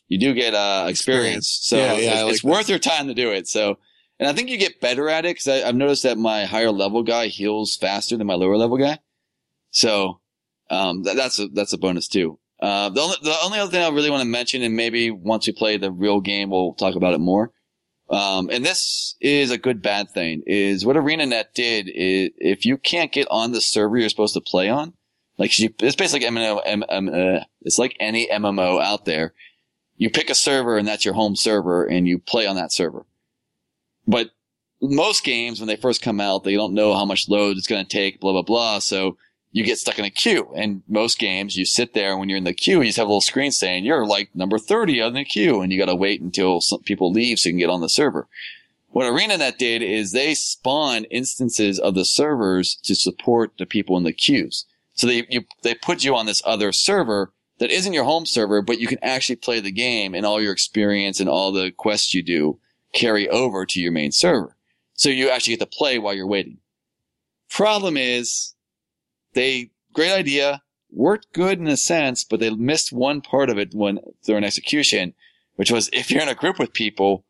[0.08, 1.56] you do get, uh, experience.
[1.56, 1.60] experience.
[1.62, 3.48] So yeah, yeah, it's, like it's worth your time to do it.
[3.48, 3.78] So,
[4.18, 7.02] and I think you get better at it because I've noticed that my higher level
[7.02, 8.98] guy heals faster than my lower level guy.
[9.70, 10.20] So,
[10.70, 12.38] um, that, that's a, that's a bonus too.
[12.60, 15.46] Uh, the only, the only other thing I really want to mention, and maybe once
[15.46, 17.52] we play the real game, we'll talk about it more.
[18.10, 22.78] Um, and this is a good bad thing is what ArenaNet did is if you
[22.78, 24.94] can't get on the server you're supposed to play on,
[25.36, 29.34] like you, it's basically MMO, M, M, uh, it's like any MMO out there.
[29.96, 33.04] You pick a server and that's your home server and you play on that server.
[34.08, 34.30] But
[34.80, 37.84] most games, when they first come out, they don't know how much load it's going
[37.84, 38.78] to take, blah, blah, blah.
[38.78, 39.18] So
[39.52, 40.50] you get stuck in a queue.
[40.56, 43.10] And most games, you sit there when you're in the queue, you just have a
[43.10, 46.22] little screen saying you're like number 30 on the queue and you got to wait
[46.22, 48.28] until some people leave so you can get on the server.
[48.90, 54.04] What ArenaNet did is they spawn instances of the servers to support the people in
[54.04, 54.64] the queues.
[54.94, 58.62] So they, you, they put you on this other server that isn't your home server,
[58.62, 62.14] but you can actually play the game and all your experience and all the quests
[62.14, 62.58] you do
[62.92, 64.56] carry over to your main server.
[64.94, 66.58] So you actually get to play while you're waiting.
[67.48, 68.54] Problem is
[69.34, 73.74] they great idea, worked good in a sense, but they missed one part of it
[73.74, 75.14] when during execution,
[75.56, 77.24] which was if you're in a group with people,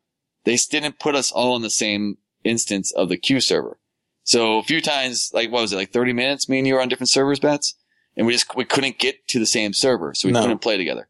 [0.45, 3.77] they didn't put us all in the same instance of the queue server.
[4.23, 6.81] So a few times, like what was it, like 30 minutes, me and you were
[6.81, 7.75] on different servers, Bats,
[8.15, 10.41] and we just we couldn't get to the same server, so we no.
[10.41, 11.07] couldn't play together.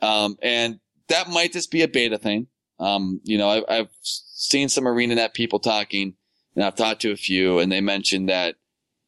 [0.00, 2.46] Um, and that might just be a beta thing.
[2.78, 6.14] Um, you know, I, I've seen some ArenaNet people talking,
[6.54, 8.56] and I've talked to a few, and they mentioned that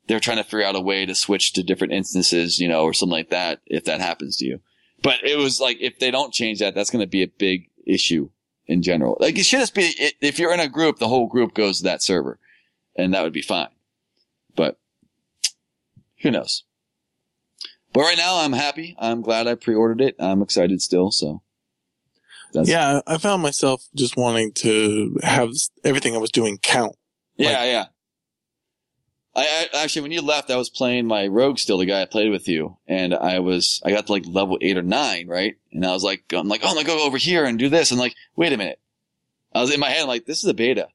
[0.06, 2.92] they're trying to figure out a way to switch to different instances, you know, or
[2.92, 4.60] something like that if that happens to you.
[5.02, 7.70] But it was like, if they don't change that, that's going to be a big
[7.86, 8.30] issue
[8.66, 9.16] in general.
[9.20, 11.84] Like it should just be, if you're in a group, the whole group goes to
[11.84, 12.38] that server
[12.96, 13.68] and that would be fine.
[14.56, 14.78] But
[16.22, 16.64] who knows?
[17.92, 18.96] But right now I'm happy.
[18.98, 20.16] I'm glad I pre-ordered it.
[20.18, 21.10] I'm excited still.
[21.10, 21.42] So.
[22.52, 25.50] Yeah, I found myself just wanting to have
[25.84, 26.96] everything I was doing count.
[27.36, 27.84] Yeah, like, yeah.
[29.34, 32.06] I, I, actually, when you left, I was playing my rogue still, the guy I
[32.06, 35.54] played with you, and I was I got to like level eight or nine, right?
[35.72, 37.90] And I was like, I'm like, oh, I'm gonna go over here and do this,
[37.90, 38.80] and like, wait a minute,
[39.54, 40.88] I was in my head like, this is a beta.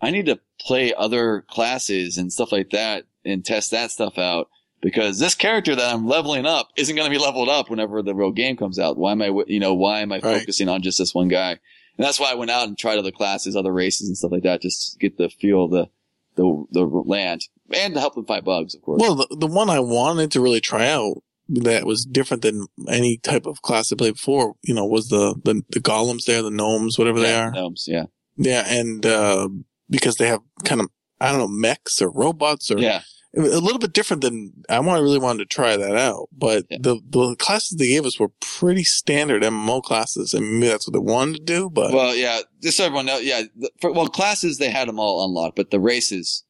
[0.00, 4.48] I need to play other classes and stuff like that and test that stuff out
[4.80, 8.14] because this character that I'm leveling up isn't going to be leveled up whenever the
[8.14, 8.96] real game comes out.
[8.96, 10.40] Why am I, you know, why am I right.
[10.40, 11.50] focusing on just this one guy?
[11.50, 14.44] And that's why I went out and tried other classes, other races and stuff like
[14.44, 15.88] that, just to get the feel of the
[16.36, 17.42] the the land
[17.74, 19.00] and to help them fight bugs, of course.
[19.00, 23.16] Well, the, the one I wanted to really try out that was different than any
[23.16, 26.50] type of class I played before, you know, was the the, the golems there, the
[26.50, 27.50] gnomes, whatever yeah, they are.
[27.50, 28.04] Gnomes, yeah,
[28.36, 29.48] yeah, and uh,
[29.90, 30.88] because they have kind of
[31.20, 33.02] I don't know mechs or robots or yeah.
[33.38, 35.00] A little bit different than I want.
[35.02, 36.78] really wanted to try that out, but Yeah.
[36.80, 40.92] the the classes they gave us were pretty standard MMO classes, and maybe that's what
[40.94, 41.70] they wanted to do.
[41.70, 43.42] But Well, yeah, just so everyone knows, yeah.
[43.56, 46.42] the- For, well, classes they had them all unlocked, but the races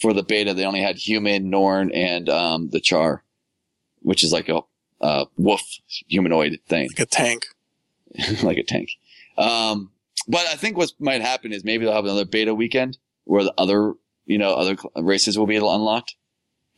[0.00, 3.20] for the beta they only had human, Norn, and um, the Charr,
[4.02, 4.60] which is like a
[5.00, 5.62] uh, wolf
[6.08, 7.46] humanoid thing, like a tank.
[8.42, 8.90] like a tank.
[9.36, 9.90] Um,
[10.28, 13.54] but I think what might happen is maybe they'll have another beta weekend where the
[13.58, 13.94] other,
[14.26, 16.14] you know, other races will be unlocked,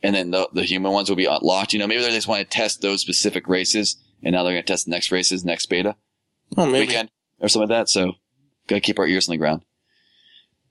[0.03, 1.73] and then the the human ones will be unlocked.
[1.73, 4.63] You know, maybe they just want to test those specific races, and now they're going
[4.63, 5.95] to test the next races next beta
[6.57, 6.87] Oh, maybe.
[6.87, 7.89] weekend or something like that.
[7.89, 8.13] So
[8.67, 9.63] gotta keep our ears on the ground.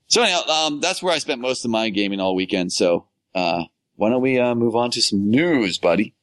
[0.07, 2.73] So anyhow, um, that's where I spent most of my gaming all weekend.
[2.73, 3.64] So, uh,
[3.97, 6.14] why don't we, uh, move on to some news, buddy?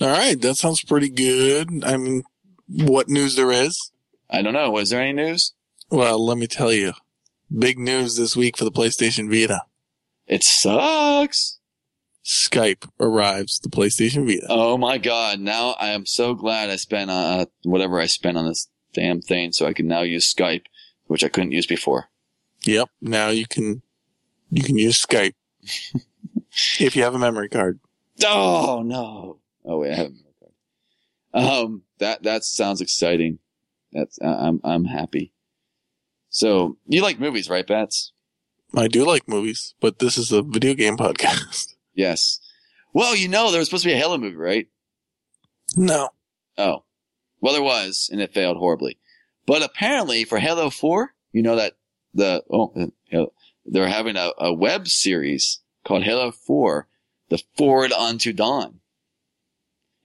[0.00, 1.84] All right, that sounds pretty good.
[1.84, 2.24] I mean,
[2.68, 3.92] what news there is?
[4.28, 4.70] I don't know.
[4.72, 5.52] Was there any news?
[5.90, 6.94] Well, let me tell you,
[7.56, 9.62] big news this week for the PlayStation Vita.
[10.26, 11.55] It sucks.
[12.26, 14.48] Skype arrives the PlayStation Vita.
[14.50, 15.38] Oh my God.
[15.38, 19.52] Now I am so glad I spent, uh, whatever I spent on this damn thing
[19.52, 20.64] so I can now use Skype,
[21.06, 22.08] which I couldn't use before.
[22.64, 22.90] Yep.
[23.00, 23.82] Now you can
[24.50, 25.34] you can use Skype
[26.80, 27.78] if you have a memory card.
[28.24, 29.38] Oh no.
[29.64, 31.44] Oh wait, I have a memory card.
[31.44, 33.38] Um, that, that sounds exciting.
[33.92, 35.32] That's, uh, I'm, I'm happy.
[36.28, 38.12] So you like movies, right, Bats?
[38.74, 41.75] I do like movies, but this is a video game podcast.
[41.96, 42.38] Yes.
[42.92, 44.68] Well, you know, there was supposed to be a Halo movie, right?
[45.76, 46.10] no.
[46.56, 46.84] Oh.
[47.40, 48.98] Well, there was, and it failed horribly.
[49.46, 51.74] But apparently for Halo 4, you know that
[52.14, 52.72] the, oh,
[53.12, 53.26] uh,
[53.64, 56.88] they're having a, a web series called Halo 4,
[57.28, 58.80] The Forward Unto Dawn.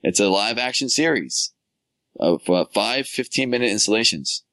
[0.02, 1.52] It's a live action series
[2.18, 4.44] of uh, five 15 minute installations.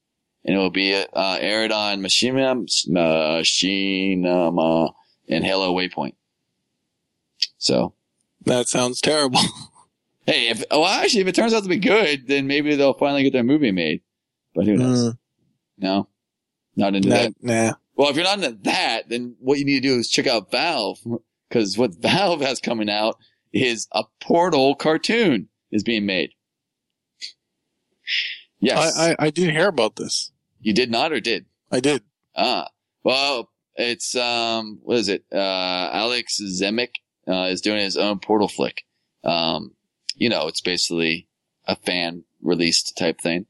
[0.45, 4.93] And it will be uh, aired on Machinima, Machinima
[5.27, 6.13] and Halo Waypoint.
[7.59, 7.93] So,
[8.45, 9.39] That sounds terrible.
[10.25, 13.23] Hey, if well, actually, if it turns out to be good, then maybe they'll finally
[13.23, 14.01] get their movie made.
[14.53, 15.05] But who knows?
[15.05, 15.17] Mm,
[15.79, 16.07] No,
[16.75, 17.33] not into nah, that.
[17.41, 17.73] nah.
[17.95, 20.51] Well, if you're not into that, then what you need to do is check out
[20.51, 20.99] Valve
[21.49, 23.17] because what Valve has coming out
[23.51, 26.29] is a Portal cartoon is being made.
[28.59, 30.31] Yes, I, I, I did hear about this.
[30.61, 31.45] you did not or did?
[31.71, 32.03] I did.
[32.35, 32.67] Ah,
[33.03, 35.23] well, it's um, what is it?
[35.33, 36.89] Uh, Alex Zemek
[37.27, 38.85] uh, is doing his own Portal flick.
[39.23, 39.73] Um,
[40.15, 41.27] you know, it's basically
[41.65, 43.45] a fan released type thing.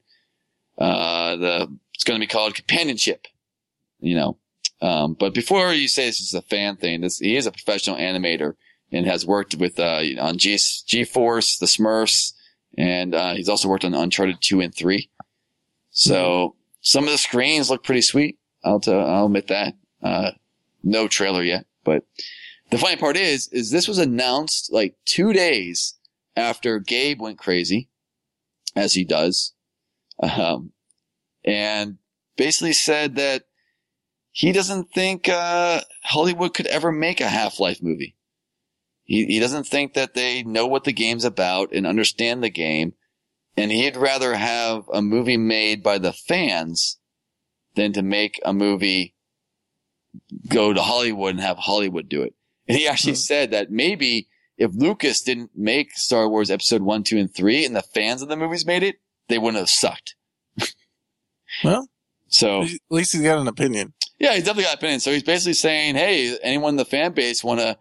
[0.78, 3.26] Uh, the it's going to be called Companionship.
[4.00, 4.38] You know,
[4.80, 7.96] um, but before you say this is a fan thing, this he is a professional
[7.96, 8.54] animator
[8.90, 12.32] and has worked with uh on G G Force, the Smurfs,
[12.78, 15.10] and uh, he's also worked on Uncharted two and three.
[15.90, 18.38] So some of the screens look pretty sweet.
[18.64, 19.74] I'll t- I'll admit that.
[20.02, 20.30] Uh,
[20.82, 22.04] no trailer yet, but
[22.70, 25.98] the funny part is, is this was announced like two days
[26.36, 27.88] after Gabe went crazy,
[28.76, 29.52] as he does,
[30.22, 30.72] um,
[31.44, 31.98] and
[32.36, 33.44] basically said that
[34.30, 38.16] he doesn't think uh, Hollywood could ever make a Half-Life movie.
[39.02, 42.94] He he doesn't think that they know what the game's about and understand the game,
[43.56, 46.98] and he'd rather have a movie made by the fans
[47.74, 49.16] than to make a movie
[50.48, 52.34] go to Hollywood and have Hollywood do it.
[52.70, 53.16] And he actually Hmm.
[53.16, 57.74] said that maybe if Lucas didn't make Star Wars episode one, two, and three and
[57.74, 58.96] the fans of the movies made it,
[59.28, 60.14] they wouldn't have sucked.
[61.64, 61.88] Well,
[62.28, 63.92] So at least he's got an opinion.
[64.18, 65.00] yeah, he's definitely got an opinion.
[65.00, 67.76] So he's basically saying, Hey, anyone in the fan base want to,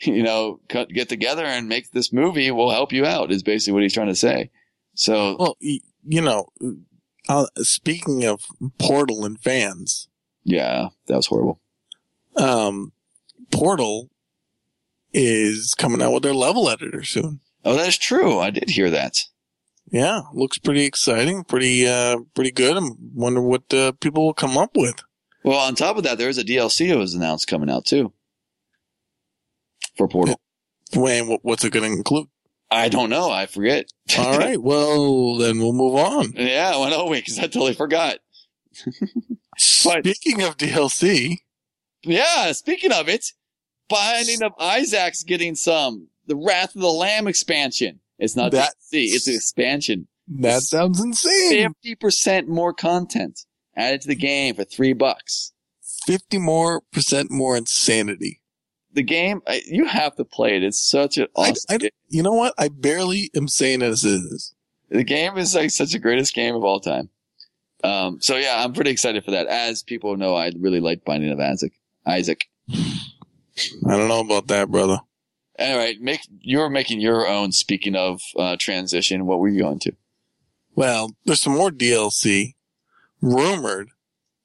[0.00, 3.74] you know, cut, get together and make this movie, we'll help you out is basically
[3.74, 4.50] what he's trying to say.
[4.94, 6.46] So Well, you know,
[7.28, 8.42] uh, speaking of
[8.78, 10.08] Portal and fans,
[10.44, 11.60] yeah, that was horrible.
[12.36, 12.92] um,
[13.52, 14.09] Portal
[15.12, 17.40] is coming out with their level editor soon.
[17.64, 18.38] Oh, that is true.
[18.38, 19.14] I did hear that.
[19.92, 22.76] Yeah, looks pretty exciting, pretty uh, pretty good.
[22.76, 25.02] I wonder what uh, people will come up with.
[25.42, 28.12] Well, on top of that, there's a DLC that was announced coming out too
[29.96, 30.40] for Portal.
[30.94, 32.28] Wayne, what's it going to include?
[32.70, 33.30] I don't know.
[33.30, 33.86] I forget.
[34.16, 36.32] All right, well then we'll move on.
[36.36, 38.18] yeah, Why don't wait, because I totally forgot.
[39.58, 41.38] Speaking of DLC,
[42.02, 43.32] Yeah, speaking of it,
[43.90, 46.08] Binding of Isaac's getting some.
[46.26, 48.00] The Wrath of the Lamb expansion.
[48.18, 50.06] It's not That- DLC, it's an expansion.
[50.28, 51.72] that sounds insane.
[51.84, 53.40] 50% more content
[53.76, 55.52] added to the game for three bucks.
[56.06, 58.40] Fifty more percent more insanity.
[58.92, 60.62] The game, I- you have to play it.
[60.64, 61.90] It's such an awesome I- game.
[62.08, 62.54] you know what?
[62.58, 64.54] I barely am saying as it is.
[64.88, 67.10] The game is like such the greatest game of all time.
[67.84, 69.46] Um, so yeah, I'm pretty excited for that.
[69.46, 71.72] As people know, I really like Binding of Isaac.
[72.06, 72.46] Isaac.
[73.86, 75.00] I don't know about that, brother.
[75.58, 77.52] All right, make you're making your own.
[77.52, 79.92] Speaking of uh, transition, what were you going to?
[80.74, 82.54] Well, there's some more DLC
[83.20, 83.90] rumored.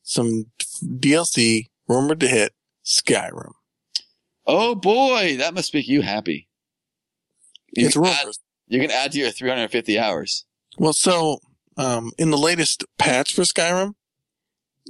[0.04, 0.48] Some
[0.84, 3.52] DLC rumored to hit Skyrim.
[4.46, 6.48] Oh boy, that must make you happy.
[7.76, 8.40] You It's add, rumors.
[8.68, 10.46] you can add to your 350 hours.
[10.78, 11.40] Well, so
[11.78, 13.96] um, in the latest patch for Skyrim,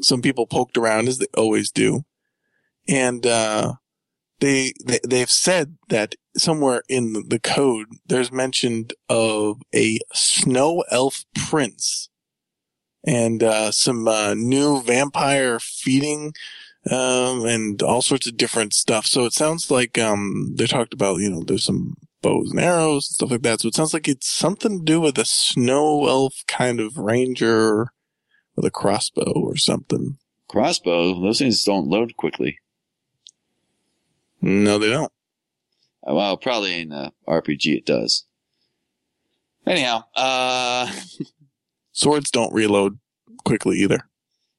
[0.01, 2.03] some people poked around as they always do,
[2.88, 3.73] and uh,
[4.39, 11.23] they, they they've said that somewhere in the, code there's mentioned of a snow elf
[11.47, 12.09] prince
[13.05, 16.33] and uh, some uh, new vampire feeding
[16.89, 19.05] um, and all sorts of different stuff.
[19.05, 23.07] So it sounds like um, they talked about you know there's some bows and arrows
[23.07, 23.61] and stuff like that.
[23.61, 27.91] So it sounds like it's something to do with a snow elf kind of ranger
[28.55, 30.17] with a crossbow or something.
[30.49, 32.59] Crossbow, those things don't load quickly.
[34.45, 35.12] No, they don't.
[36.08, 38.25] Uh, Well, probably in a RPG it does.
[39.65, 40.91] Anyhow, uh,
[41.91, 42.99] Swords don't reload
[43.43, 44.08] quickly either.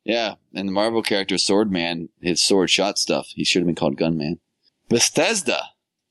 [0.04, 3.28] yeah, and the Marvel character Swordman, his sword shot stuff.
[3.28, 4.40] He should have been called Gunman.
[4.88, 5.60] Bethesda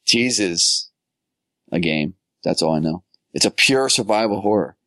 [0.05, 0.89] teases
[1.71, 2.13] a game.
[2.43, 3.03] That's all I know.
[3.33, 4.77] It's a pure survival horror.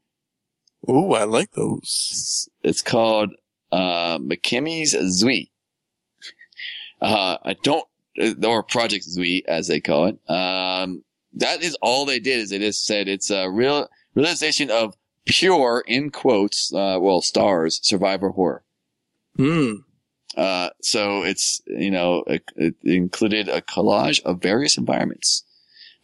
[0.88, 1.83] Ooh, I like those.
[1.83, 3.31] It's, it's called
[3.70, 5.48] uh, Mikami's Zwei.
[7.03, 7.85] Uh, I don't,
[8.42, 10.31] or Project Zwei, as they call it.
[10.31, 11.04] Um,
[11.35, 12.40] that is all they did.
[12.40, 14.94] Is they just said it's a real realization of
[15.26, 18.64] pure, in quotes, uh, well, stars survivor horror.
[19.37, 19.74] Hmm.
[20.37, 25.44] Uh, so it's, you know, it, it included a collage of various environments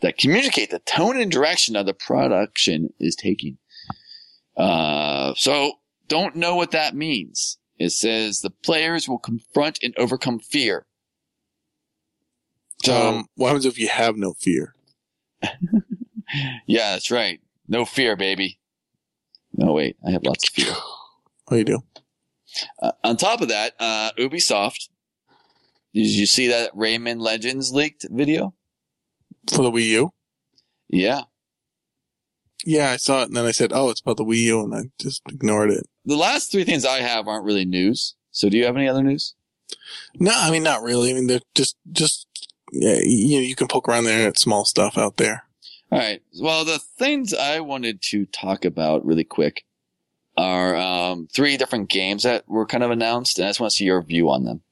[0.01, 3.59] that communicate the tone and direction of the production is taking.
[4.57, 5.73] Uh, so
[6.09, 7.59] don't know what that means.
[7.79, 10.87] It says the players will confront and overcome fear.
[12.89, 14.75] Um, what happens if you have no fear?
[16.67, 17.41] yeah, that's right.
[17.69, 18.59] No fear, baby.
[19.57, 20.75] No, wait, I have lots of fear.
[21.47, 21.83] What do you do?
[22.81, 24.89] Uh, on top of that, uh, Ubisoft.
[25.93, 28.55] Did you see that Rayman Legends leaked video?
[29.49, 30.11] For the Wii U?
[30.89, 31.23] Yeah.
[32.65, 34.75] Yeah, I saw it and then I said, oh, it's about the Wii U and
[34.75, 35.87] I just ignored it.
[36.05, 38.15] The last three things I have aren't really news.
[38.31, 39.35] So do you have any other news?
[40.19, 41.11] No, I mean, not really.
[41.11, 42.27] I mean, they're just, just,
[42.75, 45.45] yeah, you know, you can poke around there at small stuff out there.
[45.93, 46.21] All right.
[46.41, 49.65] Well, the things I wanted to talk about really quick
[50.37, 53.77] are um, three different games that were kind of announced, and I just want to
[53.77, 54.63] see your view on them.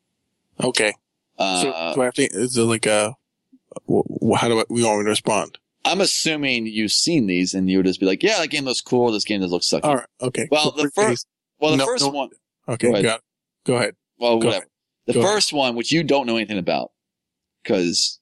[0.62, 0.92] Okay.
[1.38, 3.16] Uh, so do I have to, is it like a,
[4.36, 5.58] how do I, we want me to respond?
[5.84, 8.80] I'm assuming you've seen these, and you would just be like, "Yeah, that game looks
[8.80, 9.10] cool.
[9.10, 10.06] This game does look sucky." All right.
[10.20, 10.46] Okay.
[10.50, 11.26] Well, the first,
[11.58, 12.10] well, the No, first no.
[12.10, 12.30] one,
[12.68, 12.88] Okay.
[12.88, 13.20] Go ahead.
[13.64, 13.96] Go ahead.
[14.18, 14.66] well, Go whatever.
[15.06, 15.32] The Go ahead.
[15.32, 16.91] first one, which you don't know anything about,
[17.62, 18.20] because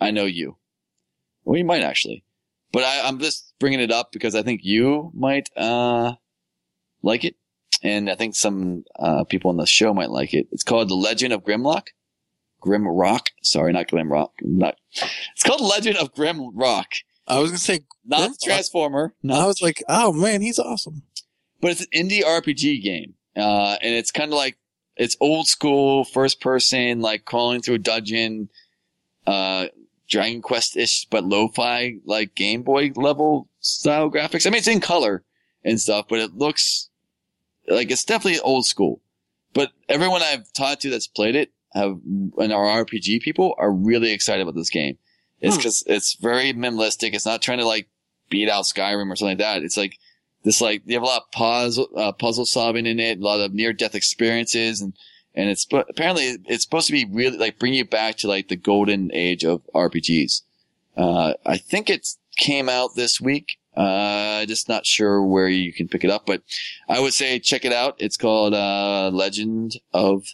[0.00, 0.56] I know you.
[1.44, 2.24] Well, you might actually,
[2.72, 6.14] but I, I'm just bringing it up because I think you might uh,
[7.02, 7.36] like it,
[7.82, 10.46] and I think some uh, people on the show might like it.
[10.52, 11.88] It's called The Legend of Grimlock.
[12.62, 13.26] Grimrock.
[13.42, 14.30] Sorry, not Grimrock.
[14.40, 14.76] Not.
[14.92, 16.86] It's called Legend of Grimrock.
[17.26, 18.32] I was going to say, Not?
[18.42, 19.14] Transformer.
[19.30, 21.02] I was like, oh man, he's awesome.
[21.60, 23.14] but it's an indie RPG game.
[23.36, 24.56] Uh, and it's kind of like,
[24.96, 28.48] it's old school, first person, like crawling through a dungeon,
[29.26, 29.66] uh,
[30.08, 34.46] Dragon Quest-ish, but lo-fi, like Game Boy level style graphics.
[34.46, 35.24] I mean, it's in color
[35.64, 36.90] and stuff, but it looks
[37.66, 39.00] like it's definitely old school.
[39.54, 41.98] But everyone I've talked to that's played it have,
[42.38, 44.98] and our RPG people are really excited about this game.
[45.40, 45.60] It's Hmm.
[45.60, 47.14] because it's very minimalistic.
[47.14, 47.88] It's not trying to like
[48.30, 49.62] beat out Skyrim or something like that.
[49.62, 49.98] It's like,
[50.44, 53.40] this like you have a lot of puzzle uh, puzzle solving in it, a lot
[53.40, 54.94] of near death experiences, and
[55.34, 58.48] and it's but apparently it's supposed to be really like bring you back to like
[58.48, 60.42] the golden age of RPGs.
[60.96, 63.56] Uh, I think it came out this week.
[63.76, 66.42] Uh, just not sure where you can pick it up, but
[66.88, 67.96] I would say check it out.
[67.98, 70.24] It's called uh, Legend of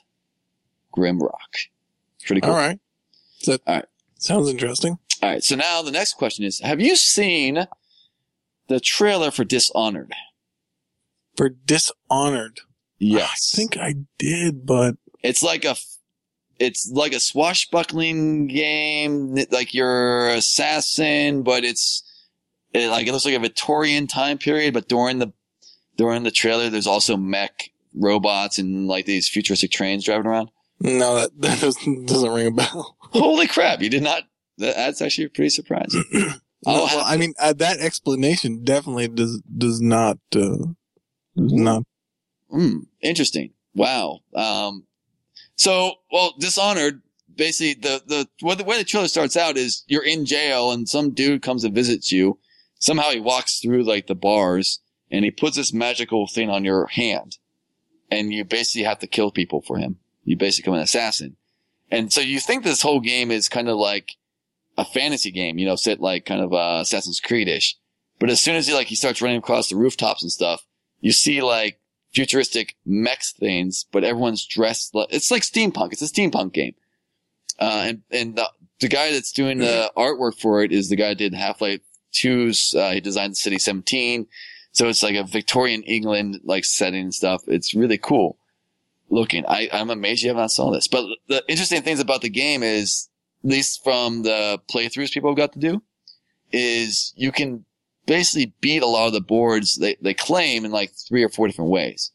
[0.94, 1.68] Grimrock.
[2.26, 2.50] Pretty cool.
[2.50, 2.78] All right.
[3.46, 3.86] That All right.
[4.18, 4.98] sounds interesting.
[5.22, 5.42] All right.
[5.42, 7.66] So now the next question is: Have you seen
[8.70, 10.14] the trailer for Dishonored?
[11.36, 12.60] For Dishonored.
[12.98, 13.52] Yes.
[13.52, 15.76] I think I did, but It's like a,
[16.58, 19.36] it's like a swashbuckling game.
[19.50, 22.02] Like you're assassin, but it's
[22.72, 24.72] it, like it looks like a Victorian time period.
[24.74, 25.32] But during the
[25.96, 30.50] during the trailer, there's also mech robots and like these futuristic trains driving around.
[30.80, 32.96] no, that, that doesn't, doesn't ring a bell.
[33.00, 33.80] Holy crap!
[33.82, 34.22] You did not.
[34.58, 36.04] that- That's actually pretty surprising.
[36.66, 40.56] I'll well, I mean, uh, that explanation definitely does does not uh,
[41.36, 41.84] does not.
[42.50, 43.52] Hmm, interesting.
[43.74, 44.20] Wow.
[44.34, 44.84] Um,
[45.56, 47.02] so, well, Dishonored
[47.40, 50.88] basically the the well, the way the trailer starts out is you're in jail and
[50.88, 52.38] some dude comes and visits you.
[52.78, 54.80] Somehow he walks through like the bars
[55.10, 57.38] and he puts this magical thing on your hand,
[58.10, 59.98] and you basically have to kill people for him.
[60.24, 61.36] You basically become an assassin,
[61.90, 64.16] and so you think this whole game is kind of like
[64.80, 67.76] a fantasy game, you know, set like kind of uh, Assassin's Creed ish.
[68.18, 70.64] But as soon as he like he starts running across the rooftops and stuff,
[71.00, 71.78] you see like
[72.14, 75.92] futuristic mech things, but everyone's dressed like it's like steampunk.
[75.92, 76.74] It's a steampunk game.
[77.58, 78.50] Uh, and and the,
[78.80, 81.82] the guy that's doing the artwork for it is the guy that did Half Life
[82.14, 82.74] 2's.
[82.74, 84.26] Uh, he designed City 17.
[84.72, 87.42] So it's like a Victorian England like setting and stuff.
[87.48, 88.38] It's really cool
[89.10, 89.44] looking.
[89.46, 90.88] I, I'm amazed you have not saw this.
[90.88, 93.09] But the interesting things about the game is,
[93.44, 95.82] at least from the playthroughs people have got to do,
[96.52, 97.64] is you can
[98.06, 101.46] basically beat a lot of the boards they, they claim in like three or four
[101.46, 102.12] different ways.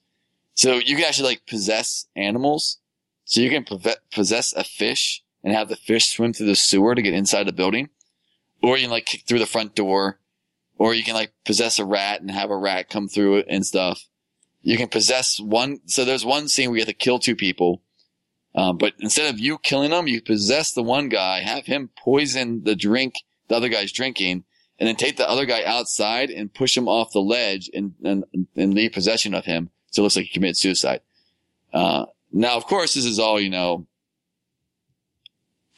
[0.54, 2.80] So you can actually like possess animals.
[3.26, 3.66] So you can
[4.12, 7.54] possess a fish and have the fish swim through the sewer to get inside the
[7.54, 7.90] building.
[8.62, 10.20] Or you can like kick through the front door.
[10.78, 13.66] Or you can like possess a rat and have a rat come through it and
[13.66, 14.08] stuff.
[14.62, 15.80] You can possess one.
[15.86, 17.82] So there's one scene where you have to kill two people.
[18.56, 22.64] Um, but instead of you killing them, you possess the one guy, have him poison
[22.64, 23.16] the drink
[23.47, 24.43] the other guy's drinking,
[24.80, 28.26] and then take the other guy outside and push him off the ledge and, and,
[28.56, 29.70] and leave possession of him.
[29.91, 31.01] So it looks like he committed suicide.
[31.74, 33.88] Uh, now, of course, this is all, you know,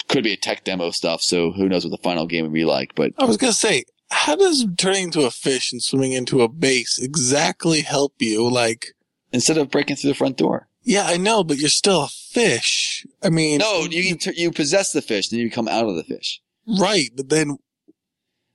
[0.07, 1.21] could be a tech demo stuff.
[1.21, 3.57] So who knows what the final game would be like, but I was going to
[3.57, 8.49] say, how does turning into a fish and swimming into a base exactly help you?
[8.49, 8.95] Like,
[9.31, 10.66] instead of breaking through the front door.
[10.87, 13.05] Yeah, I know, but you're still a fish.
[13.21, 16.41] I mean, no, you you possess the fish, then you come out of the fish.
[16.79, 17.57] Right, but then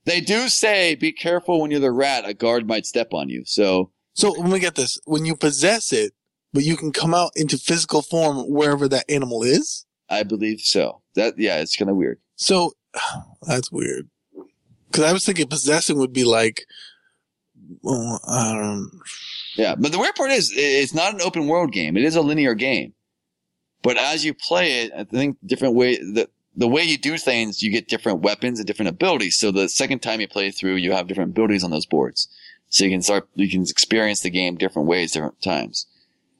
[0.05, 2.27] they do say be careful when you're the rat.
[2.27, 3.43] A guard might step on you.
[3.45, 6.13] So, so let me get this: when you possess it,
[6.51, 9.85] but you can come out into physical form wherever that animal is.
[10.09, 11.03] I believe so.
[11.13, 12.19] That yeah, it's kind of weird.
[12.35, 12.73] So
[13.43, 14.09] that's weird.
[14.87, 16.65] Because I was thinking possessing would be like,
[17.83, 18.89] well, I don't.
[19.55, 21.95] Yeah, but the weird part is it's not an open world game.
[21.95, 22.93] It is a linear game.
[23.83, 27.61] But as you play it, I think different way that the way you do things,
[27.61, 29.37] you get different weapons and different abilities.
[29.37, 32.27] So the second time you play through, you have different abilities on those boards.
[32.69, 35.87] So you can start, you can experience the game different ways, different times.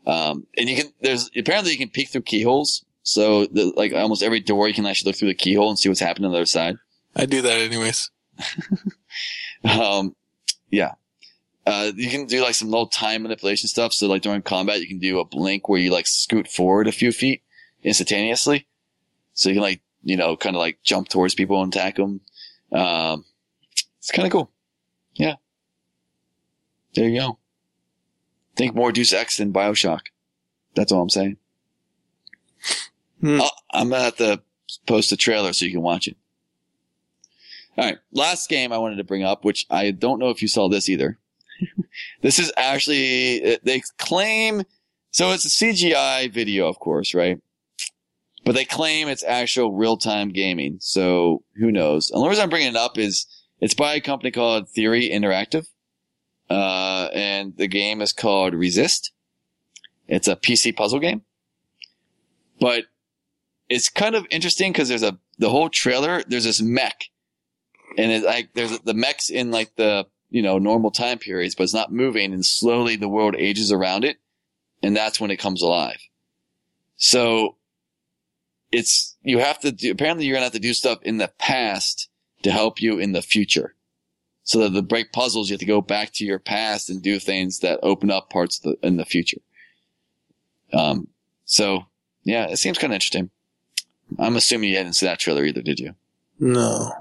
[0.06, 2.86] Um, and you can, there's, apparently you can peek through keyholes.
[3.04, 5.90] So the, like almost every door, you can actually look through the keyhole and see
[5.90, 6.76] what's happening on the other side.
[7.16, 8.10] I do that anyways.
[9.64, 10.16] um,
[10.70, 10.94] yeah.
[11.66, 13.94] Uh, you can do like some little time manipulation stuff.
[13.94, 16.92] So like during combat, you can do a blink where you like scoot forward a
[16.92, 17.42] few feet
[17.84, 18.68] instantaneously.
[19.34, 22.22] So you can like you know, kind of like jump towards people and attack them.
[22.72, 23.26] Um,
[23.98, 24.52] it's kind of cool.
[25.16, 25.36] Yeah.
[26.94, 27.40] There you go.
[28.56, 30.02] Think more Deus Ex than Bioshock.
[30.76, 31.38] That's all I'm saying.
[33.22, 33.40] Hmm.
[33.72, 34.42] I'm gonna have to
[34.86, 36.18] post a trailer so you can watch it.
[37.78, 40.48] All right, last game I wanted to bring up, which I don't know if you
[40.48, 41.18] saw this either.
[42.22, 44.64] This is actually they claim
[45.12, 47.40] so it's a CGI video, of course, right?
[48.46, 50.78] but they claim it's actual real time gaming.
[50.80, 52.10] So who knows?
[52.12, 53.26] And the reason I'm bringing it up is
[53.60, 55.68] it's by a company called Theory Interactive.
[56.50, 59.10] Uh, and the game is called Reset.
[60.08, 61.22] It's a PC puzzle game,
[62.60, 62.84] but
[63.70, 67.06] it's kind of interesting because there's a, the whole trailer, there's this mech
[67.98, 71.64] and it's like, there's the mechs in like the, you know, normal time periods, but
[71.64, 74.18] it's not moving and slowly the world ages around it.
[74.82, 76.00] And that's when it comes alive.
[76.98, 77.56] So
[78.72, 82.10] it's you have to do apparently you're gonna have to do stuff in the past
[82.42, 83.76] to help you in the future.
[84.42, 87.20] So that the break puzzles, you have to go back to your past and do
[87.20, 89.40] things that open up parts the, in the future.
[90.74, 91.10] Um,
[91.46, 91.86] so
[92.24, 93.30] yeah, it seems kind of interesting.
[94.18, 95.94] I'm assuming you didn't see that trailer either, did you?
[96.40, 96.92] No.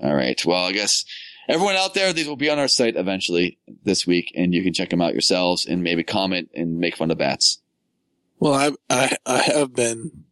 [0.00, 0.40] All right.
[0.46, 1.04] Well, I guess
[1.48, 4.72] everyone out there, these will be on our site eventually this week, and you can
[4.72, 7.60] check them out yourselves and maybe comment and make fun of bats.
[8.38, 10.24] Well, I I, I have been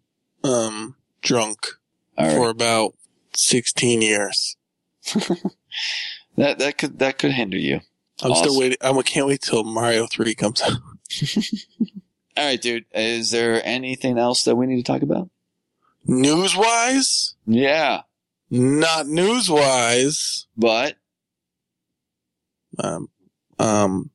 [0.45, 1.67] um, drunk
[2.19, 2.33] right.
[2.33, 2.95] for about
[3.35, 4.57] 16 years.
[6.37, 7.81] that, that could, that could hinder you.
[8.23, 8.45] I'm awesome.
[8.45, 8.79] still waiting.
[8.81, 10.73] I can't wait till Mario 3 comes out.
[12.37, 12.85] All right, dude.
[12.95, 15.31] Is there anything else that we need to talk about?
[16.05, 17.35] News wise?
[17.47, 18.03] Yeah.
[18.51, 20.47] Not news wise.
[20.57, 20.97] But?
[22.79, 23.09] Um,
[23.59, 24.11] um,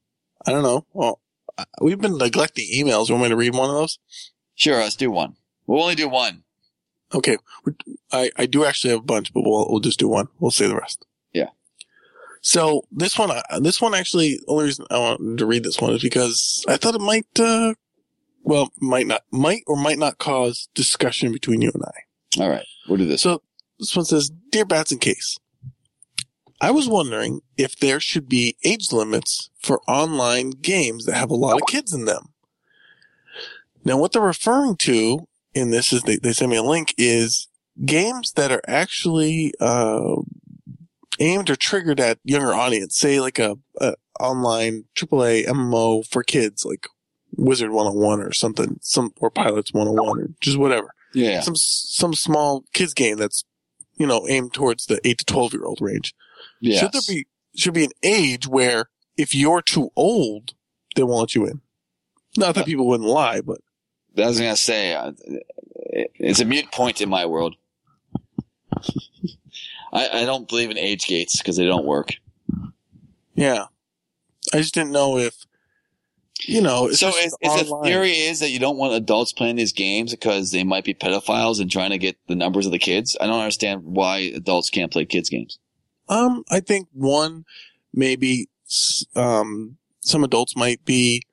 [0.46, 0.86] I don't know.
[0.94, 1.20] Well,
[1.82, 3.10] we've been neglecting emails.
[3.10, 4.00] You want me to read one of those?
[4.56, 5.36] Sure, let's do one.
[5.68, 6.44] We'll only do one.
[7.14, 7.38] Okay.
[8.12, 10.28] I, I do actually have a bunch, but we'll, we'll just do one.
[10.40, 11.06] We'll say the rest.
[11.34, 11.50] Yeah.
[12.42, 15.94] So this one, uh, this one actually, only reason I wanted to read this one
[15.94, 17.76] is because I thought it might, uh,
[18.44, 22.42] well, might not, might or might not cause discussion between you and I.
[22.42, 23.22] All right, we'll do this.
[23.22, 23.42] So
[23.78, 25.38] this one says, "Dear Bats and Case,
[26.62, 31.36] I was wondering if there should be age limits for online games that have a
[31.36, 32.34] lot of kids in them."
[33.84, 37.48] Now, what they're referring to in this is they, they send me a link is
[37.84, 40.18] games that are actually uh,
[41.20, 42.96] aimed or triggered at younger audience.
[42.96, 46.88] Say like a, a online AAA MMO for kids, like
[47.36, 52.64] Wizard 101 or something, some or Pirates 101 or just whatever yeah, some some small
[52.74, 53.44] kids game that's
[53.96, 56.14] you know aimed towards the eight to twelve year old range.
[56.62, 56.80] Yeah.
[56.80, 58.86] Should there be should be an age where
[59.18, 60.54] if you're too old,
[60.96, 61.62] they won't let you in?
[62.38, 63.60] Not that people wouldn't lie, but
[64.18, 65.12] I was gonna say uh,
[65.92, 67.56] it's a mute point in my world.
[69.94, 72.14] I, I don't believe in age gates because they don't work.
[73.36, 73.66] yeah,
[74.54, 75.46] I just didn't know if
[76.46, 76.90] you know.
[76.92, 80.52] So is, is the theory is that you don't want adults playing these games because
[80.52, 83.18] they might be pedophiles and trying to get the numbers of the kids?
[83.20, 85.60] I don't understand why adults can't play kids games.
[86.10, 87.46] Um, I think one
[87.94, 88.50] maybe
[89.16, 91.24] um some adults might be,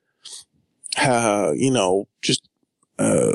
[0.97, 2.47] uh, you know, just
[2.97, 3.33] uh,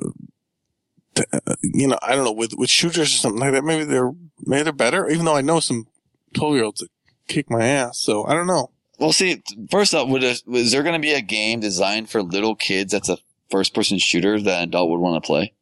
[1.32, 3.64] uh, you know, I don't know with with shooters or something like that.
[3.64, 5.08] Maybe they're maybe they're better.
[5.08, 5.86] Even though I know some
[6.32, 6.90] twelve year olds that
[7.28, 8.70] kick my ass, so I don't know.
[8.98, 12.22] Well, see, first up, would a, is there going to be a game designed for
[12.22, 13.18] little kids that's a
[13.50, 15.52] first person shooter that an adult would want to play?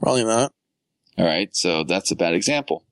[0.00, 0.52] Probably not.
[1.16, 2.84] All right, so that's a bad example.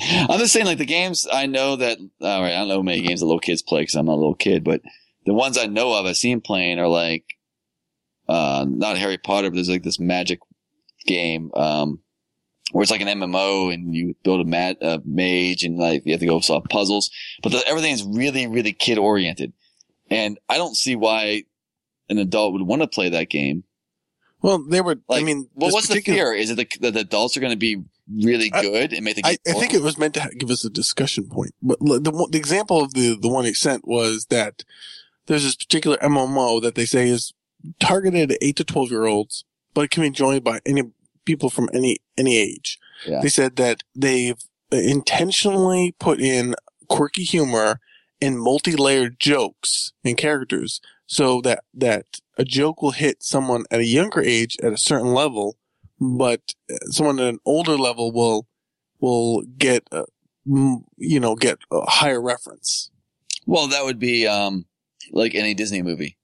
[0.00, 1.98] I'm just saying, like the games I know that.
[1.98, 4.14] All right, I don't know how many games that little kids play because I'm not
[4.14, 4.82] a little kid, but
[5.24, 7.24] the ones I know of, I've seen playing are like,
[8.28, 10.40] uh, not Harry Potter, but there's like this magic
[11.06, 12.00] game, um,
[12.72, 16.12] where it's like an MMO and you build a mat, a mage and like you
[16.12, 17.10] have to go solve puzzles,
[17.42, 19.52] but the, everything's really, really kid oriented,
[20.10, 21.44] and I don't see why
[22.08, 23.64] an adult would want to play that game.
[24.40, 24.96] Well, they were.
[25.08, 26.32] I mean, Well, what's the fear?
[26.32, 29.16] Is it the, that the adults are going to be really I- good and make
[29.16, 29.56] the I, game?
[29.56, 31.54] I think it was meant to give us a discussion point.
[31.62, 34.64] But the, the example of the, the one he sent was that
[35.26, 37.32] there's this particular MMO that they say is
[37.78, 39.44] targeted at 8 to 12 year olds,
[39.74, 40.82] but it can be joined by any
[41.24, 42.78] people from any, any age.
[43.06, 43.20] Yeah.
[43.22, 44.38] They said that they've
[44.70, 46.54] intentionally put in
[46.88, 47.80] quirky humor
[48.20, 52.06] and multi-layered jokes and characters so that, that
[52.38, 55.56] a joke will hit someone at a younger age at a certain level,
[56.02, 56.54] but
[56.90, 58.48] someone at an older level will
[59.00, 60.04] will get uh,
[60.44, 62.90] you know get a higher reference.
[63.46, 64.66] well, that would be um,
[65.12, 66.18] like any Disney movie.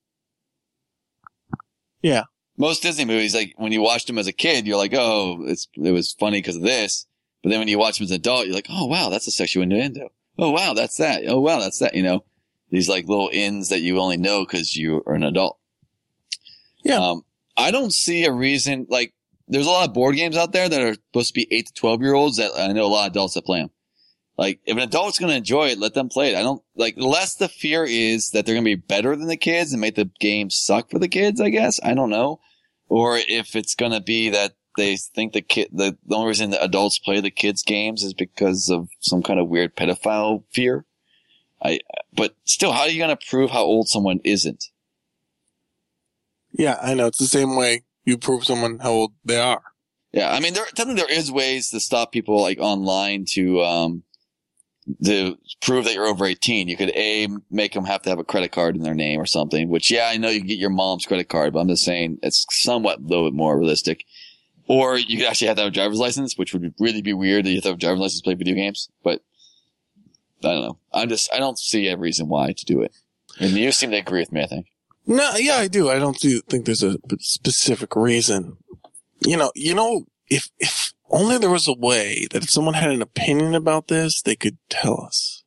[2.03, 2.25] Yeah.
[2.57, 5.69] Most Disney movies, like when you watched them as a kid, you're like, oh, it's
[5.75, 7.07] it was funny because of this.
[7.43, 9.33] But then when you watch them as an adult, you're like, oh wow, that's a
[9.33, 10.11] sexual innuendo.
[10.37, 11.23] Oh wow, that's that.
[11.29, 11.95] Oh wow, that's that.
[11.95, 12.25] You know,
[12.71, 15.59] these like little ins that you only know because you are an adult.
[16.85, 16.99] Yeah.
[16.99, 17.23] Um,
[17.57, 19.15] I don't see a reason like
[19.49, 21.73] there's a lot of board games out there that are supposed to be eight to
[21.73, 23.71] twelve year olds that I know a lot of adults that play them.
[24.37, 26.37] Like if an adult's going to enjoy it, let them play it.
[26.37, 29.37] I don't like less the fear is that they're going to be better than the
[29.37, 31.41] kids and make the game suck for the kids.
[31.41, 32.41] I guess I don't know,
[32.89, 36.51] or if it's going to be that they think the kid the, the only reason
[36.51, 40.85] the adults play the kids games is because of some kind of weird pedophile fear.
[41.61, 41.81] I
[42.13, 44.67] but still, how are you going to prove how old someone isn't?
[46.53, 49.63] Yeah, I know it's the same way you prove someone how old they are.
[50.13, 54.03] Yeah, I mean, there definitely there is ways to stop people like online to um
[55.05, 56.69] to prove that you're over 18.
[56.69, 59.27] You could a make them have to have a credit card in their name or
[59.27, 59.69] something.
[59.69, 62.19] Which yeah, I know you can get your mom's credit card, but I'm just saying
[62.23, 64.05] it's somewhat a little bit more realistic.
[64.67, 67.45] Or you could actually have to have a driver's license, which would really be weird
[67.45, 68.89] that you have to have a driver's license to play video games.
[69.05, 69.23] But
[70.43, 70.79] I don't know.
[70.95, 72.93] I'm just I don't see a reason why to do it.
[73.39, 74.43] And you seem to agree with me.
[74.43, 74.67] I think.
[75.09, 75.89] No, yeah, I do.
[75.89, 78.59] I don't do, think there's a specific reason.
[79.21, 82.91] You know, you know, if if only there was a way that if someone had
[82.91, 85.45] an opinion about this, they could tell us.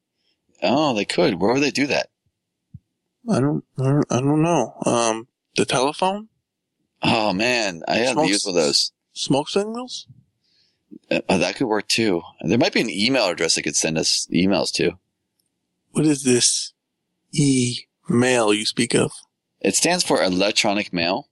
[0.64, 1.40] Oh, they could.
[1.40, 2.08] Where would they do that?
[3.30, 4.74] I don't, I don't, I don't know.
[4.84, 6.30] Um, the telephone,
[7.04, 8.92] Oh man, I haven't used one of those.
[9.14, 10.08] smoke signals.
[11.10, 12.22] Uh, that could work too.
[12.42, 14.98] There might be an email address that could send us emails to.
[15.92, 16.74] What is this
[17.38, 19.12] email you speak of?
[19.62, 21.30] It stands for electronic mail.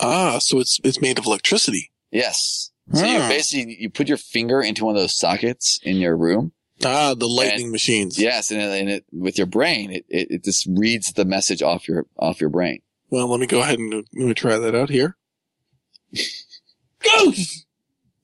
[0.00, 1.90] Ah, so it's it's made of electricity.
[2.10, 2.70] Yes.
[2.92, 3.28] So you Hmm.
[3.28, 6.52] basically you put your finger into one of those sockets in your room.
[6.84, 8.18] Ah, the lightning machines.
[8.18, 11.62] Yes, and, it, and it with your brain, it, it, it just reads the message
[11.62, 12.80] off your off your brain.
[13.10, 15.16] Well, let me go ahead and let me try that out here.
[17.02, 17.32] Go.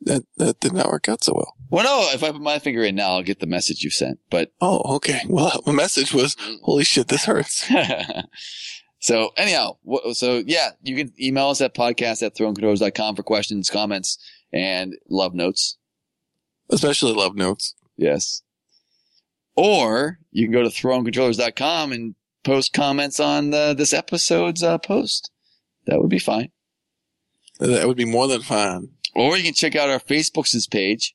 [0.03, 1.55] That that did not work out so well.
[1.69, 4.21] Well, no, if I put my finger in now, I'll get the message you sent.
[4.31, 5.23] But Oh, okay.
[5.29, 7.71] Well, the message was, "Holy shit, this hurts."
[8.99, 9.77] So anyhow,
[10.13, 14.19] so yeah, you can email us at podcast at thronecontrollers.com for questions, comments,
[14.53, 15.77] and love notes.
[16.71, 17.75] Especially love notes.
[17.97, 18.43] Yes.
[19.55, 25.31] Or you can go to thronecontrollers.com and post comments on the, this episode's uh, post.
[25.87, 26.51] That would be fine.
[27.59, 28.91] That would be more than fine.
[29.15, 31.15] Or you can check out our Facebook's page.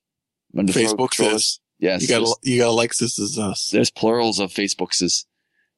[0.58, 1.60] under Throne Facebook Controllers.
[1.80, 2.04] Yes.
[2.04, 3.70] you gotta you gotta like this is us.
[3.72, 5.26] there's plurals of Facebook's.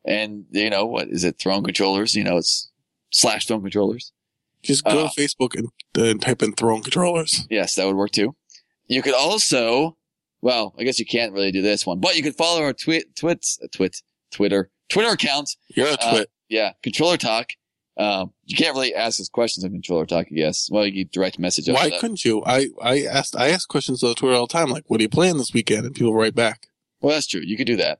[0.05, 1.39] And, you know, what is it?
[1.39, 2.15] Throne Controllers?
[2.15, 2.69] You know, it's
[3.11, 4.11] slash Throne Controllers.
[4.61, 7.45] Just go Uh, to Facebook and, uh, type in Throne Controllers.
[7.49, 8.35] Yes, that would work too.
[8.87, 9.97] You could also,
[10.41, 13.15] well, I guess you can't really do this one, but you could follow our twit,
[13.15, 13.97] twits, uh, twit,
[14.31, 15.55] Twitter, Twitter account.
[15.75, 16.29] You're a Uh, twit.
[16.49, 17.49] Yeah, Controller Talk.
[17.95, 20.69] Um, you can't really ask us questions on Controller Talk, I guess.
[20.71, 21.69] Well, you direct message.
[21.69, 22.43] Why uh, couldn't you?
[22.45, 25.09] I, I asked I ask questions on Twitter all the time, like, what are you
[25.09, 25.85] playing this weekend?
[25.85, 26.67] And people write back.
[27.01, 27.41] Well, that's true.
[27.43, 27.99] You could do that.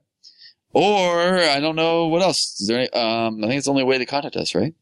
[0.74, 2.60] Or I don't know what else.
[2.60, 2.80] Is there?
[2.80, 4.74] Any, um, I think it's the only way to contact us, right?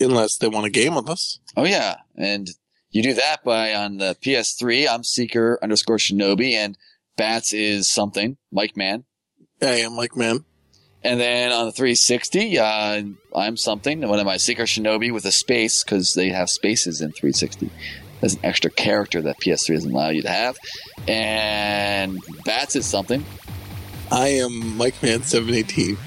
[0.00, 1.38] Unless they want a game with us.
[1.56, 2.48] Oh yeah, and
[2.90, 4.88] you do that by on the PS3.
[4.88, 6.76] I'm Seeker underscore Shinobi, and
[7.16, 9.04] Bats is something Mike Man.
[9.60, 10.44] Hey, I am like, man,
[11.02, 13.02] And then on the 360, uh,
[13.34, 14.06] I'm something.
[14.06, 17.70] One of my Seeker Shinobi with a space because they have spaces in 360.
[18.20, 20.58] There's an extra character that PS3 doesn't allow you to have.
[21.08, 23.24] And Bats is something.
[24.10, 25.98] I am Mike Man seven eighteen.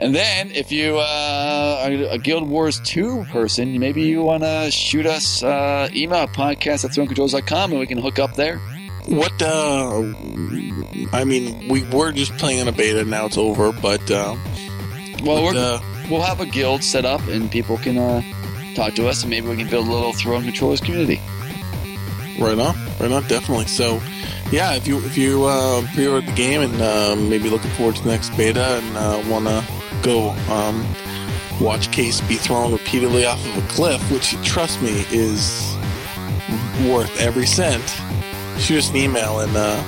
[0.00, 4.68] And then if you uh, are a Guild Wars 2 person, maybe you want to
[4.72, 8.58] shoot us uh, email at podcast at thronecontrollers.com and we can hook up there.
[9.06, 9.40] What?
[9.40, 10.00] uh
[11.12, 13.04] I mean, we were just playing in a beta.
[13.04, 14.34] Now it's over, but uh,
[15.22, 18.20] Well, but, we're, uh, we'll have a guild set up and people can uh,
[18.74, 21.20] talk to us and maybe we can build a little Throne Controllers community.
[22.38, 23.66] Right on, right on, definitely.
[23.66, 24.02] So,
[24.50, 28.02] yeah, if you if you uh, pre-ordered the game and uh, maybe looking forward to
[28.02, 29.64] the next beta and uh, want to
[30.02, 30.86] go um,
[31.60, 35.76] watch Case be thrown repeatedly off of a cliff, which trust me is
[36.86, 37.82] worth every cent,
[38.58, 39.82] shoot us an email and uh,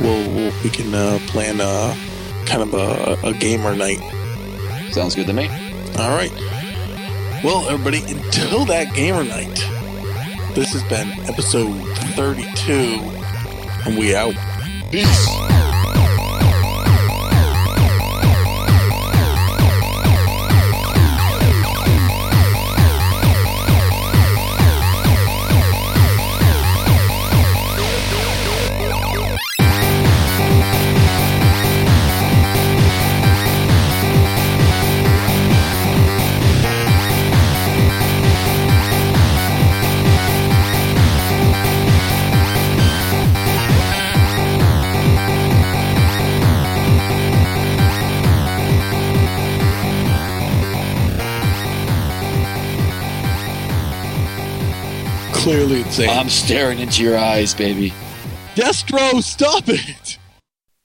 [0.00, 1.96] we'll, we'll we can uh, plan a
[2.46, 4.00] kind of a, a gamer night.
[4.92, 5.48] Sounds good to me.
[5.98, 6.32] All right.
[7.44, 9.54] Well, everybody, until that gamer night,
[10.54, 11.80] this has been episode
[12.16, 13.19] 32,
[13.86, 14.34] and we out.
[14.90, 15.49] Peace.
[55.90, 56.08] Insane.
[56.08, 57.92] I'm staring into your eyes, baby.
[58.54, 60.19] Destro, stop it!